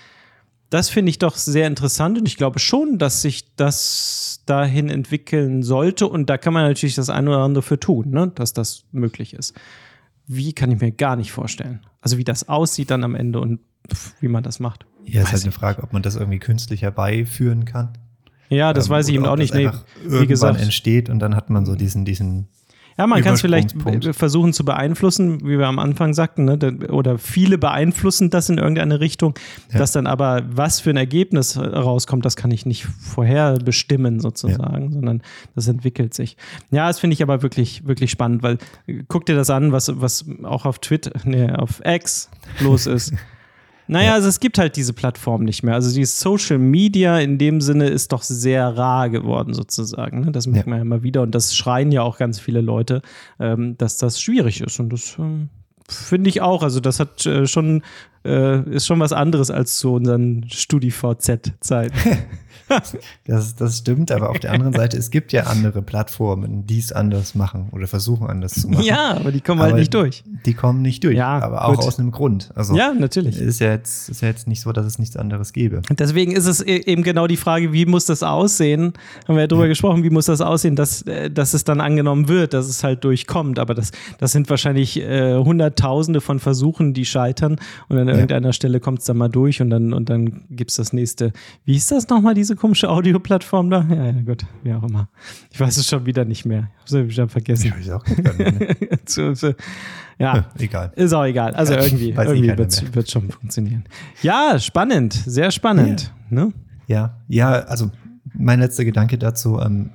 [0.70, 5.64] das finde ich doch sehr interessant und ich glaube schon, dass sich das dahin entwickeln
[5.64, 8.32] sollte und da kann man natürlich das eine oder andere für tun, ne?
[8.34, 9.54] dass das möglich ist.
[10.28, 11.82] Wie kann ich mir gar nicht vorstellen.
[12.02, 13.60] Also wie das aussieht dann am Ende und
[14.20, 14.86] wie man das macht.
[15.06, 17.98] Ja, ist halt eine Frage, ob man das irgendwie künstlich herbeiführen kann.
[18.50, 19.54] Ja, das ähm, weiß ich eben auch nicht.
[19.54, 19.70] Nee,
[20.04, 22.48] wie gesagt, entsteht und dann hat man so diesen, diesen
[22.98, 23.76] ja, man kann es vielleicht
[24.16, 26.58] versuchen zu beeinflussen, wie wir am Anfang sagten, ne?
[26.90, 29.38] oder viele beeinflussen das in irgendeine Richtung.
[29.72, 29.80] Ja.
[29.80, 34.86] Dass dann aber, was für ein Ergebnis rauskommt, das kann ich nicht vorher bestimmen, sozusagen,
[34.86, 34.92] ja.
[34.92, 35.22] sondern
[35.56, 36.38] das entwickelt sich.
[36.72, 38.58] Ja, das finde ich aber wirklich, wirklich spannend, weil
[39.10, 42.30] guck dir das an, was, was auch auf Twitter, nee, auf X
[42.62, 43.14] los ist.
[43.88, 44.14] Naja, ja.
[44.14, 45.76] also es gibt halt diese Plattform nicht mehr.
[45.76, 50.22] Also die Social Media in dem Sinne ist doch sehr rar geworden sozusagen.
[50.22, 50.32] Ne?
[50.32, 50.70] Das merkt ja.
[50.72, 53.02] man ja immer wieder und das schreien ja auch ganz viele Leute,
[53.40, 55.50] ähm, dass das schwierig ist und das ähm,
[55.88, 56.64] Finde ich auch.
[56.64, 57.84] Also das hat äh, schon,
[58.26, 61.98] äh, ist schon was anderes als zu unseren StudiVZ-Zeiten.
[63.28, 66.92] das, das stimmt, aber auf der anderen Seite, es gibt ja andere Plattformen, die es
[66.92, 68.84] anders machen oder versuchen anders zu machen.
[68.84, 70.24] Ja, aber die kommen halt aber halt nicht durch.
[70.46, 71.86] Die kommen nicht durch, ja, aber auch gut.
[71.86, 72.50] aus einem Grund.
[72.56, 73.40] Also ja, natürlich.
[73.40, 75.82] Ist ja, jetzt, ist ja jetzt nicht so, dass es nichts anderes gäbe.
[75.92, 78.94] Deswegen ist es e-, eben genau die Frage, wie muss das aussehen?
[79.28, 79.70] Haben wir ja drüber ja.
[79.70, 83.04] gesprochen, wie muss das aussehen, dass, äh, dass es dann angenommen wird, dass es halt
[83.04, 83.60] durchkommt.
[83.60, 87.58] Aber das, das sind wahrscheinlich äh, Hunderttausende von Versuchen, die scheitern
[87.90, 90.78] und an irgendeiner Stelle kommt es dann mal durch und dann, und dann gibt es
[90.78, 91.34] das nächste.
[91.64, 93.86] Wie ist das nochmal, diese komische Audioplattform da?
[93.90, 95.10] Ja, ja, gut, wie auch immer.
[95.52, 96.70] Ich weiß es schon wieder nicht mehr.
[96.86, 97.74] Ich habe es wieder vergessen.
[97.80, 99.18] Ich auch nicht
[100.18, 100.92] ja, ja, egal.
[100.96, 101.54] Ist auch egal.
[101.56, 103.84] Also ja, irgendwie, irgendwie wird es schon funktionieren.
[104.22, 106.14] Ja, spannend, sehr spannend.
[106.30, 106.36] Ja.
[106.36, 106.54] Ne?
[106.88, 107.92] ja, ja, also
[108.34, 109.92] mein letzter Gedanke dazu, ähm,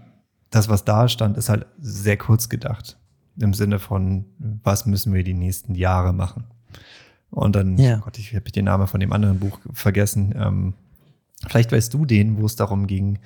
[0.50, 2.98] das, was da stand, ist halt sehr kurz gedacht.
[3.38, 6.44] Im Sinne von, was müssen wir die nächsten Jahre machen?
[7.30, 7.98] Und dann, ja.
[7.98, 10.34] oh Gott, ich habe den Namen von dem anderen Buch vergessen.
[10.36, 10.74] Ähm,
[11.48, 13.18] Vielleicht weißt du den, wo es darum ging,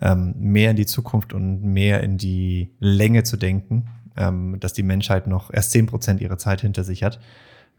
[0.00, 4.82] ähm, mehr in die Zukunft und mehr in die Länge zu denken, ähm, dass die
[4.82, 7.20] Menschheit noch erst zehn Prozent ihrer Zeit hinter sich hat.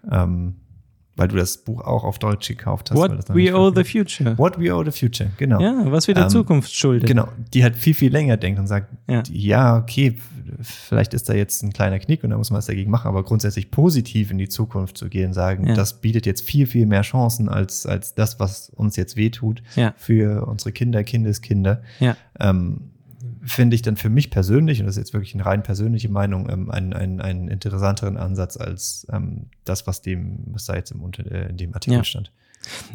[0.10, 0.56] Ähm,
[1.16, 2.98] weil du das Buch auch auf Deutsch gekauft hast.
[2.98, 4.38] What We Owe the Future.
[4.38, 5.60] What We Owe the Future, genau.
[5.60, 7.06] Ja, was wir der ähm, Zukunft schulden.
[7.06, 9.24] Genau, die halt viel, viel länger denkt und sagt, ja.
[9.30, 10.18] ja, okay,
[10.62, 13.24] vielleicht ist da jetzt ein kleiner Knick und da muss man was dagegen machen, aber
[13.24, 15.74] grundsätzlich positiv in die Zukunft zu gehen, sagen, ja.
[15.74, 19.94] das bietet jetzt viel, viel mehr Chancen als, als das, was uns jetzt wehtut ja.
[19.98, 21.82] für unsere Kinder, Kindeskinder.
[22.00, 22.16] Ja.
[22.40, 22.91] Ähm,
[23.44, 26.50] finde ich dann für mich persönlich, und das ist jetzt wirklich eine rein persönliche Meinung,
[26.50, 31.02] ähm, einen, einen, einen interessanteren Ansatz als ähm, das, was dem, was da jetzt im,
[31.04, 32.04] äh, in dem Artikel ja.
[32.04, 32.32] stand.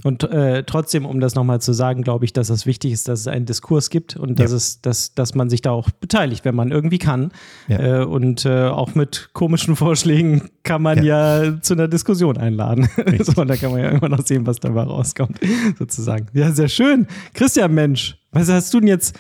[0.04, 3.20] Und äh, trotzdem, um das nochmal zu sagen, glaube ich, dass es wichtig ist, dass
[3.20, 4.56] es einen Diskurs gibt und dass, ja.
[4.56, 7.32] es, dass, dass man sich da auch beteiligt, wenn man irgendwie kann.
[7.66, 8.02] Ja.
[8.02, 12.88] Äh, und äh, auch mit komischen Vorschlägen kann man ja, ja zu einer Diskussion einladen.
[13.20, 15.40] so, und da kann man ja immer noch sehen, was dabei rauskommt,
[15.78, 16.28] sozusagen.
[16.32, 17.06] Ja, sehr schön.
[17.34, 19.18] Christian, Mensch, was hast du denn jetzt?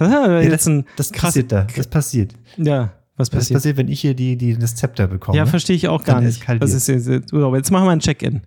[0.00, 1.66] Ja, das, das passiert da.
[1.76, 2.34] Das passiert.
[2.56, 2.92] Ja.
[3.16, 3.50] Was passiert?
[3.50, 5.38] Das passiert, wenn ich hier die, die, das Zepter bekomme.
[5.38, 6.42] Ja, verstehe ich auch gar nicht.
[6.60, 8.42] Was ist jetzt, jetzt machen wir ein Check-in.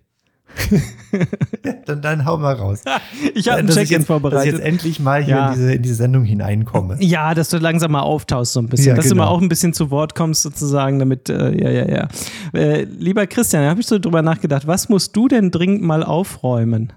[0.70, 2.82] ja, dann, dann hau mal raus.
[3.34, 4.38] ich habe ein Check-in vorbereitet.
[4.38, 5.48] Dass ich jetzt endlich mal hier ja.
[5.48, 6.96] in, diese, in diese Sendung hineinkomme.
[7.00, 8.88] Ja, dass du langsam mal auftauchst so ein bisschen.
[8.88, 9.14] Ja, dass genau.
[9.14, 12.08] du mal auch ein bisschen zu Wort kommst sozusagen, damit, äh, ja, ja, ja.
[12.52, 16.02] Äh, lieber Christian, da habe ich so drüber nachgedacht, was musst du denn dringend mal
[16.02, 16.92] aufräumen?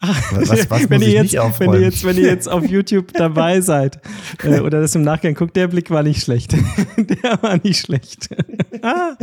[0.00, 3.98] Was, was wenn, ihr jetzt, wenn, ihr jetzt, wenn ihr jetzt auf YouTube dabei seid
[4.42, 6.52] äh, oder das im Nachgang guckt, der Blick war nicht schlecht.
[6.96, 8.28] der war nicht schlecht.
[8.82, 9.16] ah.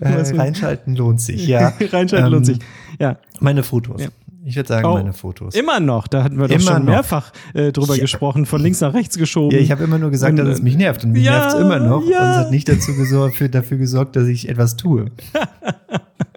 [0.00, 1.72] äh, reinschalten lohnt sich, ja.
[1.80, 2.58] reinschalten ähm, lohnt sich,
[2.98, 3.18] ja.
[3.40, 4.02] Meine Fotos.
[4.02, 4.08] Ja.
[4.48, 5.56] Ich würde sagen, oh, meine Fotos.
[5.56, 8.02] Immer noch, da hatten wir doch immer schon mehrfach äh, drüber ja.
[8.02, 9.56] gesprochen, von links nach rechts geschoben.
[9.56, 11.54] Ja, ich habe immer nur gesagt, und, dass es mich nervt und mich ja, nervt
[11.56, 12.08] es immer noch.
[12.08, 12.22] Ja.
[12.22, 15.06] Und es hat nicht dazu gesorgt, für, dafür gesorgt, dass ich etwas tue.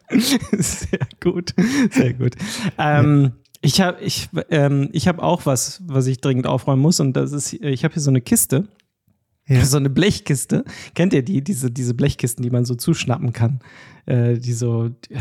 [0.58, 1.54] sehr gut,
[1.92, 2.36] sehr gut.
[2.78, 7.00] Ähm, ich habe ich, ähm, ich hab auch was, was ich dringend aufräumen muss.
[7.00, 8.68] Und das ist, ich habe hier so eine Kiste.
[9.48, 9.66] Ja.
[9.66, 10.64] So eine Blechkiste.
[10.94, 11.44] Kennt ihr die?
[11.44, 13.60] Diese, diese Blechkisten, die man so zuschnappen kann.
[14.06, 15.18] Äh, die so, die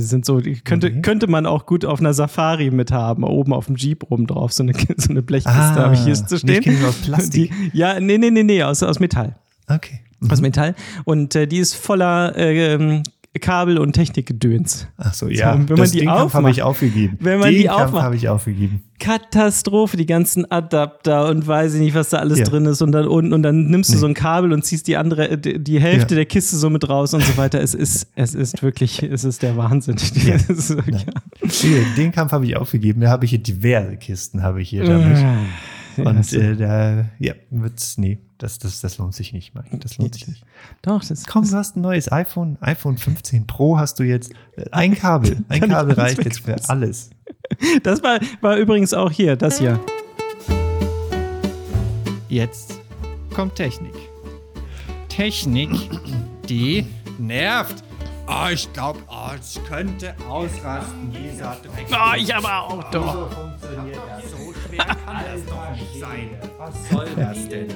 [0.00, 1.02] sind so, die könnte, okay.
[1.02, 4.52] könnte man auch gut auf einer Safari mit haben, oben auf dem Jeep oben drauf.
[4.52, 6.62] So eine, so eine Blechkiste ah, habe ich hier zu stehen.
[6.62, 7.52] Die aus Plastik.
[7.52, 9.36] Die, ja, nee, nee, nee, nee, aus, aus Metall.
[9.66, 10.00] Okay.
[10.20, 10.30] Mhm.
[10.30, 10.74] Aus Metall.
[11.04, 13.02] Und äh, die ist voller äh,
[13.38, 14.88] Kabel und Technikgedöns.
[14.96, 15.52] Ach so, ja.
[15.52, 17.16] So, wenn das man die Kampf habe ich aufgegeben.
[17.20, 18.82] Wenn man Den die aufmacht, habe ich aufgegeben.
[18.98, 22.44] Katastrophe, die ganzen Adapter und weiß ich nicht, was da alles ja.
[22.44, 24.00] drin ist und dann unten und dann nimmst du nee.
[24.00, 26.16] so ein Kabel und ziehst die andere äh, die Hälfte ja.
[26.16, 27.60] der Kiste so mit raus und so weiter.
[27.60, 29.96] Es ist es ist wirklich es ist der Wahnsinn.
[30.14, 30.36] Ja.
[31.40, 31.64] Ist,
[31.96, 33.00] den Kampf habe ich aufgegeben.
[33.00, 35.24] Da habe ich hier diverse Kisten habe ich hier damit.
[35.96, 38.18] Und äh, da ja, wird's nee.
[38.38, 39.76] Das, das, das lohnt sich nicht, Mike.
[39.78, 40.44] Das lohnt sich nicht.
[40.82, 44.32] Doch, das Komm, du hast ein neues iPhone, iPhone 15 Pro hast du jetzt.
[44.70, 45.44] Ein Kabel.
[45.48, 47.10] Ein Kabel reicht jetzt für alles.
[47.82, 49.80] Das war, war übrigens auch hier, das hier.
[52.28, 52.78] Jetzt
[53.34, 53.94] kommt Technik.
[55.08, 55.70] Technik,
[56.48, 56.86] die
[57.18, 57.82] nervt.
[58.28, 61.86] Oh, ich glaube, oh, es könnte ausrasten, dieser Dreck.
[61.90, 63.14] Oh, ich aber auch doch.
[63.14, 64.17] So funktioniert das.
[64.78, 66.30] Schwer kann das doch nicht sein.
[66.58, 67.68] Was soll das denn?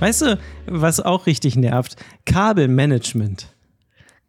[0.00, 1.96] Weißt du, was auch richtig nervt?
[2.24, 3.52] Kabelmanagement.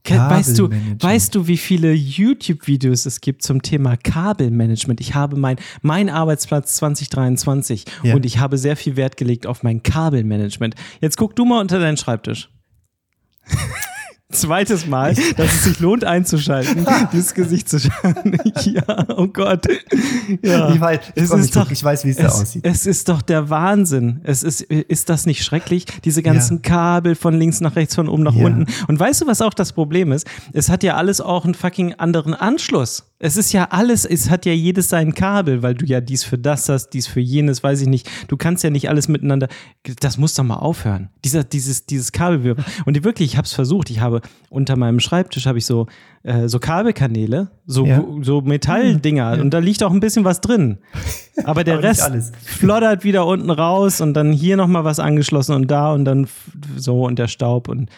[0.07, 5.01] Weißt du, weißt du, wie viele YouTube-Videos es gibt zum Thema Kabelmanagement?
[5.01, 8.15] Ich habe mein, mein Arbeitsplatz 2023 ja.
[8.15, 10.73] und ich habe sehr viel Wert gelegt auf mein Kabelmanagement.
[10.99, 12.49] Jetzt guck du mal unter deinen Schreibtisch.
[14.31, 18.37] Zweites Mal, dass es sich lohnt einzuschalten, dieses Gesicht zu schauen.
[18.63, 19.65] ja, oh Gott.
[20.43, 20.71] Ja.
[20.71, 22.63] Ich weiß, es ist doch, ich weiß wie es, da aussieht.
[22.63, 24.21] Es ist doch der Wahnsinn.
[24.23, 25.85] Es ist, ist das nicht schrecklich?
[26.05, 26.61] Diese ganzen ja.
[26.61, 28.45] Kabel von links nach rechts, von oben nach ja.
[28.45, 28.67] unten.
[28.87, 30.27] Und weißt du, was auch das Problem ist?
[30.53, 33.09] Es hat ja alles auch einen fucking anderen Anschluss.
[33.21, 36.37] Es ist ja alles, es hat ja jedes sein Kabel, weil du ja dies für
[36.37, 38.09] das hast, dies für jenes, weiß ich nicht.
[38.29, 39.49] Du kannst ja nicht alles miteinander.
[39.99, 41.09] Das muss doch mal aufhören.
[41.25, 42.63] Dieser, dieses, dieses Kabelwirbel.
[42.85, 43.89] Und wirklich, ich habe es versucht.
[43.89, 45.87] Ich habe unter meinem Schreibtisch habe ich so,
[46.23, 48.05] äh, so Kabelkanäle, so, ja.
[48.21, 49.35] so Metalldinger.
[49.35, 49.41] Ja.
[49.41, 50.77] Und da liegt auch ein bisschen was drin.
[51.43, 52.09] Aber der Aber Rest
[52.45, 56.27] floddert wieder unten raus und dann hier nochmal was angeschlossen und da und dann
[56.77, 57.89] so und der Staub und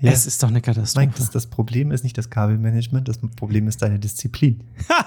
[0.00, 0.10] ja.
[0.12, 1.06] Es ist doch eine Katastrophe.
[1.06, 4.64] Mike, das, das Problem ist nicht das Kabelmanagement, das Problem ist deine Disziplin.
[4.88, 5.06] Ha!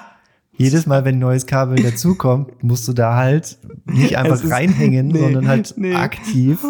[0.60, 5.10] Jedes Mal, wenn ein neues Kabel dazukommt, musst du da halt nicht einfach ist, reinhängen,
[5.10, 5.94] nee, sondern halt nee.
[5.94, 6.64] aktiv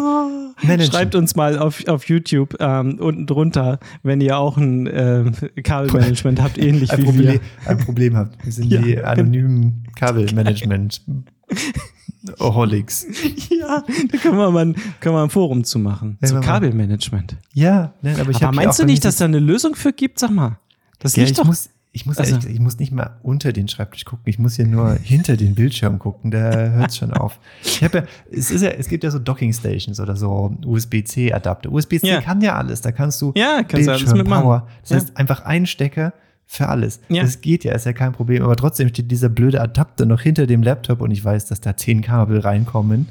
[0.62, 0.92] managen.
[0.92, 6.42] Schreibt uns mal auf, auf YouTube ähm, unten drunter, wenn ihr auch ein äh, Kabelmanagement
[6.42, 7.40] habt, ähnlich ein wie Problem, wir.
[7.64, 8.44] Ein Problem habt.
[8.44, 11.02] Wir sind ja, die anonymen Kabelmanagement.
[12.38, 13.06] Oholics.
[13.50, 16.16] Ja, da können wir mal, können wir ein Forum zu machen.
[16.22, 17.36] Ja, zu Kabelmanagement.
[17.54, 20.18] Ja, nein, aber ich Aber meinst du nicht, dass da eine Lösung für gibt?
[20.18, 20.58] Sag mal.
[21.00, 21.44] Das ja, liegt ich doch.
[21.44, 24.54] Muss, ich muss, also, ehrlich, ich muss nicht mal unter den Schreibtisch gucken, ich muss
[24.54, 27.38] hier nur hinter den Bildschirm gucken, da hört es schon auf.
[27.62, 31.72] Ich habe ja, es ist ja, es gibt ja so Docking Stations oder so USB-C-Adapter.
[31.72, 32.20] USB-C ja.
[32.20, 34.42] kann ja alles, da kannst du ja, kannst Bildschirm, alles mitmachen.
[34.42, 34.68] Power.
[34.82, 34.96] Das ja.
[34.96, 36.12] heißt, einfach ein Stecker
[36.50, 36.98] für alles.
[37.10, 37.22] Ja.
[37.22, 38.42] Das geht ja, ist ja kein Problem.
[38.42, 41.76] Aber trotzdem steht dieser blöde Adapter noch hinter dem Laptop und ich weiß, dass da
[41.76, 43.06] zehn Kabel reinkommen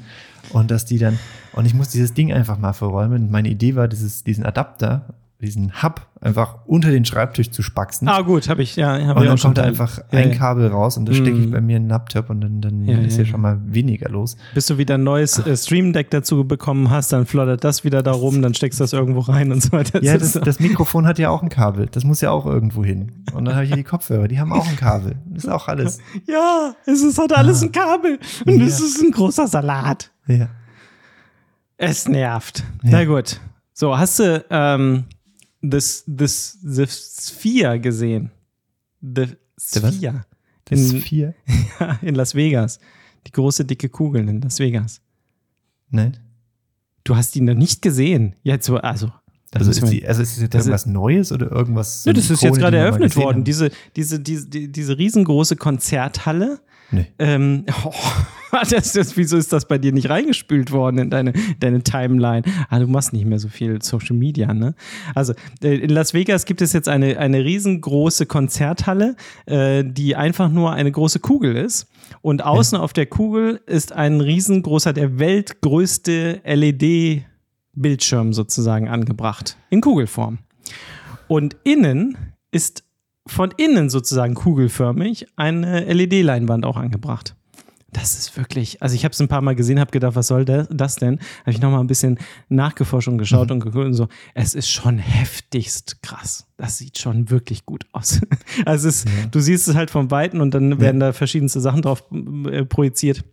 [0.50, 1.20] und dass die dann,
[1.52, 3.30] und ich muss dieses Ding einfach mal verräumen.
[3.30, 8.08] Meine Idee war, dieses, diesen Adapter diesen Hub einfach unter den Schreibtisch zu spaxen.
[8.08, 9.06] Ah, gut, habe ich, ja.
[9.06, 11.52] Hab und dann kommt da einfach ja, ein Kabel raus und das stecke ich mm.
[11.52, 14.36] bei mir in den Laptop und dann, dann ja, ist ja, schon mal weniger los.
[14.54, 18.02] Bis du wieder ein neues äh, Stream Deck dazu bekommen hast, dann flottert das wieder
[18.02, 20.02] da rum, dann steckst du das irgendwo rein und so weiter.
[20.02, 21.86] Ja, das, das, Mikrofon hat ja auch ein Kabel.
[21.86, 23.24] Das muss ja auch irgendwo hin.
[23.32, 25.18] Und dann habe ich hier die Kopfhörer, die haben auch ein Kabel.
[25.26, 25.98] Das ist auch alles.
[26.26, 27.66] Ja, es ist, hat alles ah.
[27.66, 28.18] ein Kabel.
[28.44, 30.10] Und es ist ein großer Salat.
[30.26, 30.48] Ja.
[31.76, 32.64] Es nervt.
[32.82, 33.40] Na gut.
[33.72, 35.04] So, hast du, ähm,
[35.60, 38.30] das, das, The Sphere gesehen.
[39.00, 40.24] The Sphere.
[40.68, 41.34] The Sphere?
[41.80, 42.80] Ja, in Las Vegas.
[43.26, 45.00] Die große, dicke Kugel in Las Vegas.
[45.90, 46.16] Nein.
[47.04, 48.34] Du hast ihn noch nicht gesehen.
[48.42, 49.12] Jetzt so, also.
[49.52, 52.04] Also ist, die, also ist es jetzt irgendwas Neues oder irgendwas?
[52.04, 53.44] Ja, das ist jetzt gerade eröffnet worden.
[53.44, 57.06] Diese, diese, diese, diese riesengroße Konzerthalle Nee.
[57.18, 57.92] Ähm, oh,
[58.70, 62.42] das, das, wieso ist das bei dir nicht reingespült worden in deine, deine Timeline?
[62.68, 64.74] Ah, du machst nicht mehr so viel Social Media, ne?
[65.14, 70.50] Also, äh, in Las Vegas gibt es jetzt eine, eine riesengroße Konzerthalle, äh, die einfach
[70.50, 71.88] nur eine große Kugel ist.
[72.22, 72.82] Und außen ja.
[72.82, 79.56] auf der Kugel ist ein riesengroßer, der weltgrößte LED-Bildschirm sozusagen angebracht.
[79.70, 80.38] In Kugelform.
[81.26, 82.16] Und innen
[82.50, 82.84] ist
[83.26, 87.36] von innen sozusagen kugelförmig eine LED-Leinwand auch angebracht.
[87.90, 90.44] Das ist wirklich, also ich habe es ein paar Mal gesehen, habe gedacht, was soll
[90.44, 91.20] das denn?
[91.40, 92.18] Habe ich nochmal ein bisschen
[92.50, 93.54] nachgeforscht und geschaut mhm.
[93.54, 94.08] und geguckt und so.
[94.34, 96.46] Es ist schon heftigst krass.
[96.58, 98.20] Das sieht schon wirklich gut aus.
[98.64, 99.10] Also es, ja.
[99.30, 101.08] du siehst es halt von Weitem und dann werden ja.
[101.08, 102.02] da verschiedenste Sachen drauf
[102.50, 103.24] äh, projiziert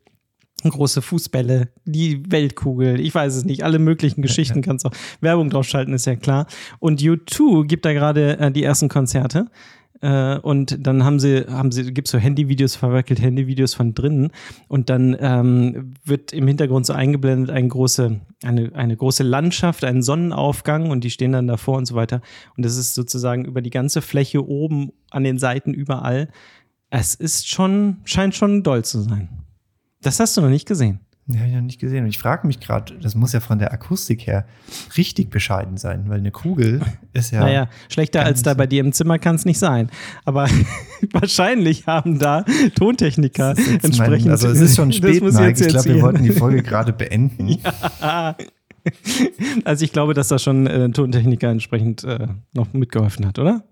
[0.70, 5.50] große Fußbälle, die Weltkugel, ich weiß es nicht, alle möglichen Geschichten kannst du auch Werbung
[5.50, 6.48] draufschalten, ist ja klar.
[6.80, 9.48] Und U2 gibt da gerade äh, die ersten Konzerte.
[10.06, 14.30] Äh, und dann haben sie, haben sie, gibt es so Handyvideos, verwackelt Handyvideos von drinnen
[14.68, 20.04] und dann ähm, wird im Hintergrund so eingeblendet eine große, eine, eine große Landschaft, ein
[20.04, 22.22] Sonnenaufgang und die stehen dann davor und so weiter.
[22.56, 26.30] Und das ist sozusagen über die ganze Fläche oben an den Seiten überall.
[26.91, 29.30] Es ist schon, scheint schon doll zu sein.
[30.04, 31.00] Das hast du noch nicht gesehen.
[31.28, 32.04] Ja, habe ich noch nicht gesehen.
[32.04, 34.46] Und ich frage mich gerade, das muss ja von der Akustik her
[34.96, 36.82] richtig bescheiden sein, weil eine Kugel
[37.14, 37.40] ist ja.
[37.40, 39.90] Naja, schlechter als da bei dir im Zimmer kann es nicht sein.
[40.24, 40.48] Aber
[41.12, 44.26] wahrscheinlich haben da Tontechniker entsprechend.
[44.26, 45.66] Mein, also es ist schon spät, Mike.
[45.66, 47.48] Ich glaube, wir wollten die Folge gerade beenden.
[47.48, 48.36] Ja.
[49.64, 53.64] Also ich glaube, dass da schon äh, Tontechniker entsprechend äh, noch mitgeholfen hat, oder?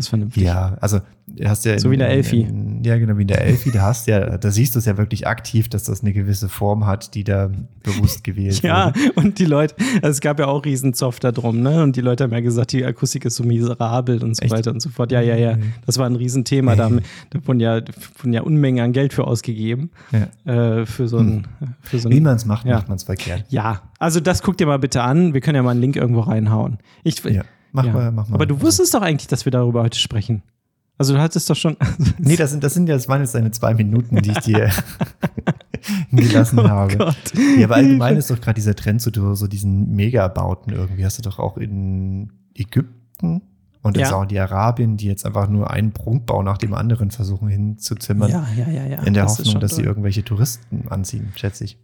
[0.00, 0.44] Das ist vernünftig.
[0.44, 1.00] Ja, also
[1.44, 1.78] hast ja.
[1.78, 2.40] So in, wie der Elfi.
[2.40, 3.70] In, ja, genau, wie in der Elfi.
[3.70, 6.86] Da hast ja, da siehst du es ja wirklich aktiv, dass das eine gewisse Form
[6.86, 7.50] hat, die da
[7.82, 8.98] bewusst gewählt ja, wurde.
[8.98, 11.82] Ja, und die Leute, also es gab ja auch Riesenzoff da drum, ne?
[11.82, 14.54] Und die Leute haben ja gesagt, die Akustik ist so miserabel und so Echt?
[14.54, 15.12] weiter und so fort.
[15.12, 15.58] Ja, ja, ja.
[15.84, 16.76] Das war ein Riesenthema.
[16.76, 17.82] Da, da wurden ja,
[18.18, 19.90] wurden ja Unmengen an Geld für ausgegeben.
[20.46, 20.80] Ja.
[20.80, 21.46] Äh, für so ein.
[21.58, 21.74] Hm.
[21.82, 22.76] Für so ein wie man es macht, ja.
[22.76, 23.44] macht man es verkehrt.
[23.50, 25.34] Ja, also das guck dir mal bitte an.
[25.34, 26.78] Wir können ja mal einen Link irgendwo reinhauen.
[27.04, 27.42] Ich, ja.
[27.72, 27.92] Mach ja.
[27.92, 28.34] mal, mach mal.
[28.34, 30.42] Aber du wusstest doch eigentlich, dass wir darüber heute sprechen.
[31.00, 31.76] Also du hattest doch schon.
[32.18, 34.70] nee, das sind, das sind ja, das waren jetzt deine zwei Minuten, die ich dir
[36.12, 36.96] gelassen oh habe.
[36.98, 37.32] Gott.
[37.58, 41.04] Ja, aber allgemein ist doch gerade dieser Trend zu so diesen Megabauten irgendwie.
[41.04, 43.40] Hast du doch auch in Ägypten
[43.82, 44.08] und in ja.
[44.08, 48.30] Saudi-Arabien, die jetzt einfach nur einen Prunkbau nach dem anderen versuchen hinzuzimmern.
[48.30, 49.02] Ja, ja, ja, ja.
[49.02, 51.78] In der das Hoffnung, dass sie irgendwelche Touristen anziehen, schätze ich.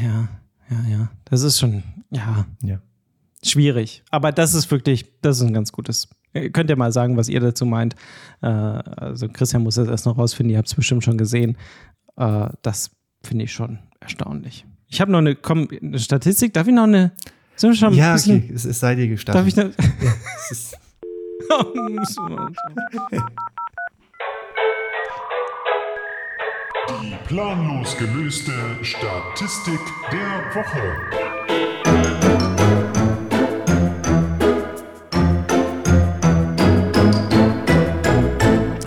[0.00, 0.28] Ja,
[0.70, 1.10] ja, ja.
[1.24, 2.46] Das ist schon, ja.
[2.62, 2.78] Ja.
[3.46, 4.02] Schwierig.
[4.10, 6.08] Aber das ist wirklich, das ist ein ganz gutes.
[6.52, 7.94] Könnt ihr mal sagen, was ihr dazu meint?
[8.42, 11.56] Äh, also, Christian muss das erst noch rausfinden, ihr habt es bestimmt schon gesehen.
[12.16, 12.90] Äh, das
[13.22, 14.66] finde ich schon erstaunlich.
[14.88, 16.52] Ich habe noch eine, komm, eine Statistik.
[16.52, 17.12] Darf ich noch eine?
[17.56, 19.40] Sind wir schon ja, okay, es, es sei dir gestattet.
[19.40, 19.72] Darf ich eine?
[21.48, 21.64] Ja,
[26.88, 29.80] Die planlos gelöste Statistik
[30.10, 31.35] der Woche.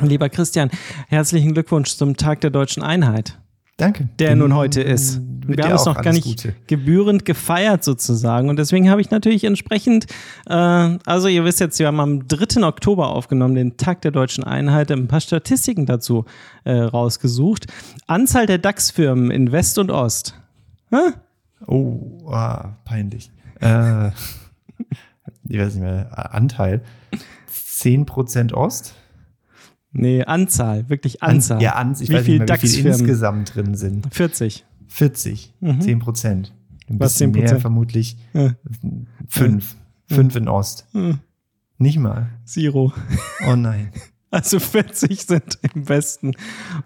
[0.10, 0.72] Lieber Christian,
[1.08, 3.38] herzlichen Glückwunsch zum Tag der deutschen Einheit.
[3.78, 4.10] Danke.
[4.20, 5.22] Der nun heute ist.
[5.48, 6.54] Wir haben es noch gar nicht Gute.
[6.68, 8.50] gebührend gefeiert sozusagen.
[8.50, 10.08] Und deswegen habe ich natürlich entsprechend,
[10.48, 12.64] äh, also ihr wisst jetzt, wir haben am 3.
[12.68, 16.26] Oktober aufgenommen, den Tag der deutschen Einheit, ein paar Statistiken dazu
[16.66, 17.68] äh, rausgesucht.
[18.06, 20.36] Anzahl der DAX-Firmen in West und Ost.
[20.90, 21.14] Hä?
[21.68, 23.32] Oh, ah, peinlich.
[23.62, 24.10] Äh,
[25.48, 26.82] ich weiß nicht mehr, Anteil.
[27.80, 28.96] 10% Ost?
[29.92, 31.58] Nee, Anzahl, wirklich Anzahl.
[31.58, 34.14] An, ja, an, ich wie weiß viel nicht mehr, wie viel insgesamt drin sind.
[34.14, 34.66] 40.
[34.88, 35.82] 40, mhm.
[35.82, 36.54] 10 Prozent.
[36.90, 37.38] Ein Was bisschen 10%?
[37.40, 38.18] mehr vermutlich.
[38.34, 38.56] Ja.
[39.28, 39.76] Fünf.
[40.10, 40.16] Ja.
[40.16, 40.88] Fünf in Ost.
[40.94, 41.20] Ja.
[41.78, 42.30] Nicht mal.
[42.46, 42.94] Zero.
[43.48, 43.92] Oh nein.
[44.32, 46.34] Also 40 sind im Westen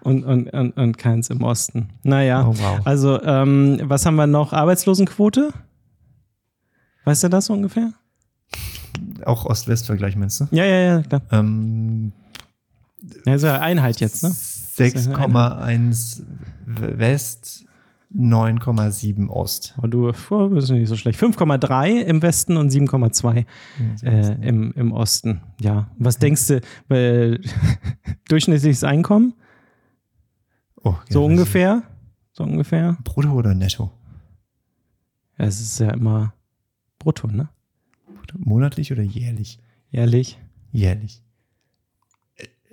[0.00, 1.90] und, und, und, und keins im Osten.
[2.02, 2.80] Naja, oh, wow.
[2.86, 4.54] also ähm, was haben wir noch?
[4.54, 5.52] Arbeitslosenquote?
[7.04, 7.92] Weißt du das ungefähr?
[9.26, 10.48] Auch Ost-West-Vergleich meinst du?
[10.52, 11.20] Ja, ja, ja, klar.
[11.32, 12.12] Ähm,
[13.26, 14.30] ja, ist ja Einheit jetzt, ne?
[14.30, 16.22] 6,1
[16.66, 17.64] West,
[18.14, 19.74] 9,7 Ost.
[19.76, 21.20] Aber du oh, bist nicht so schlecht.
[21.20, 23.44] 5,3 im Westen und 7,2
[24.02, 25.40] äh, im, im Osten.
[25.60, 25.90] Ja.
[25.98, 27.40] Was denkst du, weil
[28.28, 29.34] durchschnittliches Einkommen?
[30.82, 31.82] Oh, so ungefähr?
[32.32, 32.98] So ungefähr?
[33.04, 33.90] Brutto oder netto?
[35.38, 36.34] Ja, es ist ja immer
[36.98, 37.48] brutto, ne?
[38.36, 39.60] Monatlich oder jährlich?
[39.90, 40.38] Jährlich.
[40.72, 41.23] Jährlich.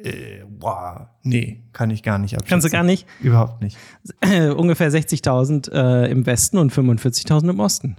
[0.03, 2.49] Äh, boah, nee, kann ich gar nicht abschätzen.
[2.49, 3.07] Kannst du gar nicht?
[3.21, 3.77] Überhaupt nicht.
[4.55, 7.97] ungefähr 60.000 äh, im Westen und 45.000 im Osten.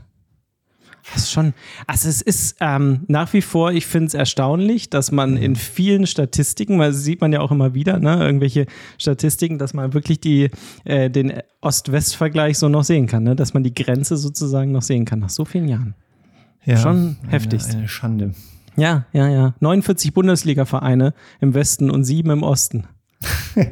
[1.13, 1.53] Das ist schon,
[1.87, 6.07] also es ist ähm, nach wie vor, ich finde es erstaunlich, dass man in vielen
[6.07, 8.67] Statistiken, weil sieht man ja auch immer wieder, ne, irgendwelche
[8.99, 10.51] Statistiken, dass man wirklich die,
[10.85, 15.05] äh, den Ost-West-Vergleich so noch sehen kann, ne, dass man die Grenze sozusagen noch sehen
[15.05, 15.95] kann nach so vielen Jahren.
[16.65, 17.65] Ja, schon heftig.
[17.65, 18.35] Eine Schande.
[18.77, 19.55] Ja, ja, ja.
[19.61, 22.87] 49 Bundesliga-Vereine im Westen und sieben im Osten.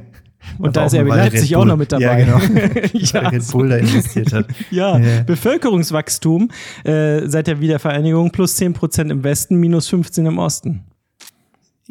[0.58, 2.24] Und da ist RB Leipzig auch noch mit dabei.
[2.24, 2.38] Ja, genau.
[2.92, 4.46] ja, Red Bull da investiert hat.
[4.70, 5.22] ja, ja.
[5.22, 6.50] Bevölkerungswachstum
[6.84, 10.84] äh, seit der Wiedervereinigung plus 10% im Westen, minus 15 im Osten.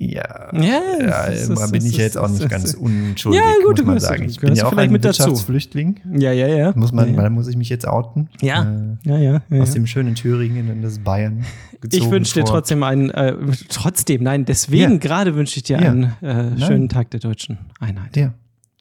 [0.02, 3.80] Ja, ja, ja ist, da bin ich ja jetzt auch nicht ganz unschuldig, ja, gut,
[3.80, 4.30] muss man sagen.
[4.30, 6.00] Ich bin ja auch ein Wirtschaftsflüchtling.
[6.14, 6.72] Ja, ja, ja.
[6.74, 7.30] Muss man, ja.
[7.30, 8.30] muss ich mich jetzt outen.
[8.40, 11.44] Ja, äh, ja, ja, ja, Aus dem schönen Thüringen in das Bayern
[11.82, 12.06] gezogen.
[12.06, 13.36] Ich wünsche dir trotzdem einen, äh,
[13.68, 14.98] trotzdem, nein, deswegen ja.
[15.00, 18.16] gerade wünsche ich dir einen äh, schönen Tag der deutschen Einheit.
[18.16, 18.34] Ja.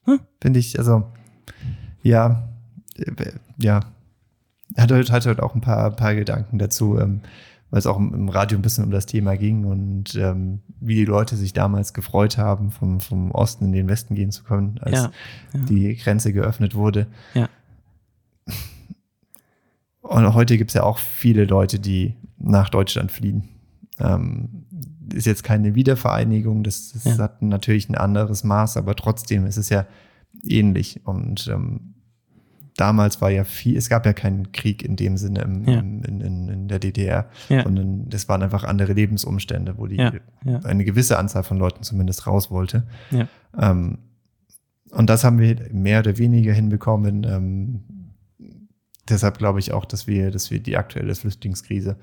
[0.05, 0.21] Hm?
[0.39, 1.03] Finde ich, also,
[2.01, 2.47] ja,
[2.95, 3.11] äh,
[3.57, 3.81] ja.
[4.77, 6.97] Hat heute, hat heute auch ein paar, paar Gedanken dazu.
[6.97, 7.19] Ähm,
[7.69, 11.05] weil es auch im Radio ein bisschen um das Thema ging und ähm, wie die
[11.05, 14.95] Leute sich damals gefreut haben, vom, vom Osten in den Westen gehen zu können, als
[14.95, 15.11] ja,
[15.53, 15.59] ja.
[15.65, 17.07] die Grenze geöffnet wurde.
[17.33, 17.49] Ja.
[20.01, 23.49] Und heute gibt es ja auch viele Leute, die nach Deutschland fliehen.
[23.99, 24.65] Ähm,
[25.13, 27.17] ist jetzt keine Wiedervereinigung, das, das ja.
[27.17, 29.85] hat natürlich ein anderes Maß, aber trotzdem ist es ja
[30.43, 31.01] ähnlich.
[31.05, 31.93] Und ähm,
[32.79, 35.79] damals war ja viel, es gab ja keinen Krieg in dem Sinne im, ja.
[35.79, 37.63] in, in, in, der DDR, ja.
[37.63, 40.13] sondern das waren einfach andere Lebensumstände, wo die ja.
[40.63, 42.87] eine gewisse Anzahl von Leuten zumindest raus wollte.
[43.57, 43.97] Ähm,
[44.91, 47.23] und das haben wir mehr oder weniger hinbekommen.
[47.23, 47.83] Ähm,
[49.07, 51.97] deshalb glaube ich auch, dass wir, dass wir die aktuelle Flüchtlingskrise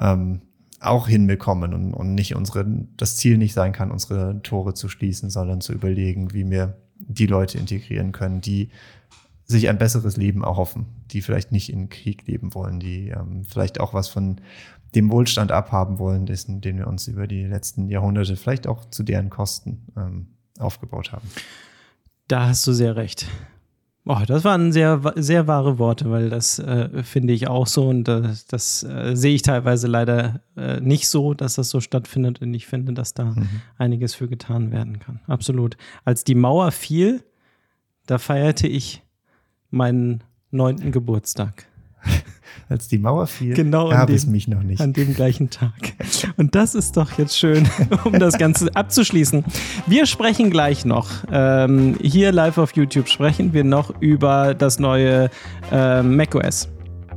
[0.00, 0.42] ähm,
[0.80, 5.30] auch hinbekommen und, und nicht unsere, das Ziel nicht sein kann, unsere Tore zu schließen,
[5.30, 8.70] sondern zu überlegen, wie wir die Leute integrieren können, die
[9.44, 13.78] sich ein besseres Leben erhoffen, die vielleicht nicht in Krieg leben wollen, die ähm, vielleicht
[13.80, 14.40] auch was von
[14.94, 19.02] dem Wohlstand abhaben wollen, dessen, den wir uns über die letzten Jahrhunderte vielleicht auch zu
[19.02, 20.28] deren Kosten ähm,
[20.58, 21.28] aufgebaut haben.
[22.28, 23.26] Da hast du sehr recht.
[24.06, 28.04] Oh, das waren sehr, sehr wahre Worte, weil das äh, finde ich auch so und
[28.04, 32.52] das, das äh, sehe ich teilweise leider äh, nicht so, dass das so stattfindet und
[32.52, 33.48] ich finde, dass da mhm.
[33.78, 35.20] einiges für getan werden kann.
[35.26, 35.78] Absolut.
[36.04, 37.24] Als die Mauer fiel,
[38.06, 39.03] da feierte ich
[39.74, 41.66] meinen neunten Geburtstag.
[42.68, 44.80] Als die Mauer fiel, genau gab dem, es mich noch nicht.
[44.80, 45.72] An dem gleichen Tag.
[46.36, 47.68] Und das ist doch jetzt schön,
[48.04, 49.44] um das Ganze abzuschließen.
[49.86, 51.10] Wir sprechen gleich noch.
[51.30, 55.28] Ähm, hier live auf YouTube sprechen wir noch über das neue
[55.70, 56.68] äh, macOS.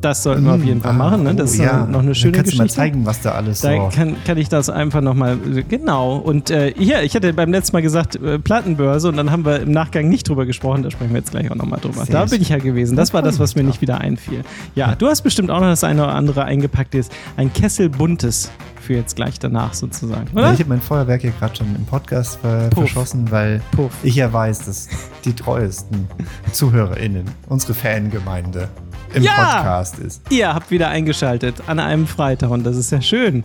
[0.02, 1.24] Das sollten wir auf jeden Fall machen.
[1.24, 1.36] Ne?
[1.36, 1.86] Das ist ja.
[1.86, 2.58] noch eine schöne kannst Geschichte.
[2.58, 3.90] Kannst du mal zeigen, was da alles da so.
[3.96, 5.38] Kann, kann ich das einfach nochmal.
[5.70, 6.18] Genau.
[6.18, 9.62] Und äh, hier, ich hatte beim letzten Mal gesagt, äh, Plattenbörse und dann haben wir
[9.62, 10.84] im Nachgang nicht drüber gesprochen.
[10.84, 12.06] Da sprechen wir jetzt gleich auch nochmal drüber.
[12.06, 12.96] Sehr da bin ich ja gewesen.
[12.96, 14.44] Das war das, was mir nicht wieder einfiel.
[14.76, 16.96] Ja, du hast bestimmt auch noch das eine oder andere eingepackt.
[16.96, 18.52] Ist ein Kessel buntes
[18.88, 20.32] für jetzt gleich danach sozusagen.
[20.32, 20.44] Oder?
[20.44, 23.92] Ja, ich habe mein Feuerwerk hier gerade schon im Podcast äh, verschossen, weil Puff.
[24.02, 24.88] ich ja weiß, dass
[25.26, 26.08] die treuesten
[26.54, 28.70] ZuhörerInnen, unsere Fangemeinde,
[29.14, 30.22] im ja, Podcast ist.
[30.30, 33.44] Ihr habt wieder eingeschaltet an einem Freitag und das ist ja schön.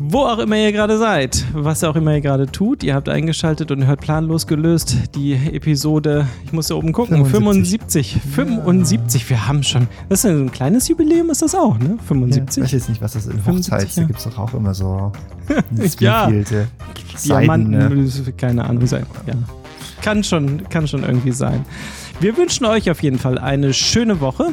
[0.00, 3.72] Wo auch immer ihr gerade seid, was auch immer ihr gerade tut, ihr habt eingeschaltet
[3.72, 8.12] und hört planlos gelöst die Episode, ich muss da oben gucken, 75.
[8.12, 11.98] 75, 75 wir haben schon, das ist ein kleines Jubiläum, ist das auch, ne?
[12.06, 12.58] 75.
[12.58, 13.44] Ja, ich weiß jetzt nicht, was das ist.
[13.44, 14.02] Hochzeit, ja.
[14.02, 15.10] da gibt es doch auch immer so
[15.98, 16.30] ja.
[17.24, 18.32] Diamanten, ne?
[18.36, 19.04] keine Ahnung, sein.
[19.26, 19.34] Ja.
[20.00, 21.64] Kann schon, kann schon irgendwie sein.
[22.20, 24.52] Wir wünschen euch auf jeden Fall eine schöne Woche.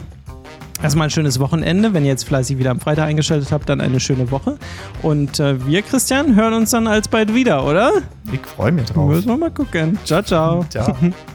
[0.83, 1.93] Erstmal ein schönes Wochenende.
[1.95, 4.57] Wenn ihr jetzt fleißig wieder am Freitag eingeschaltet habt, dann eine schöne Woche.
[5.01, 7.91] Und äh, wir, Christian, hören uns dann alsbald wieder, oder?
[8.31, 9.09] Ich freue mich drauf.
[9.09, 9.97] Müssen wir mal gucken.
[10.05, 10.63] Ciao, ciao.
[10.69, 10.95] Ciao.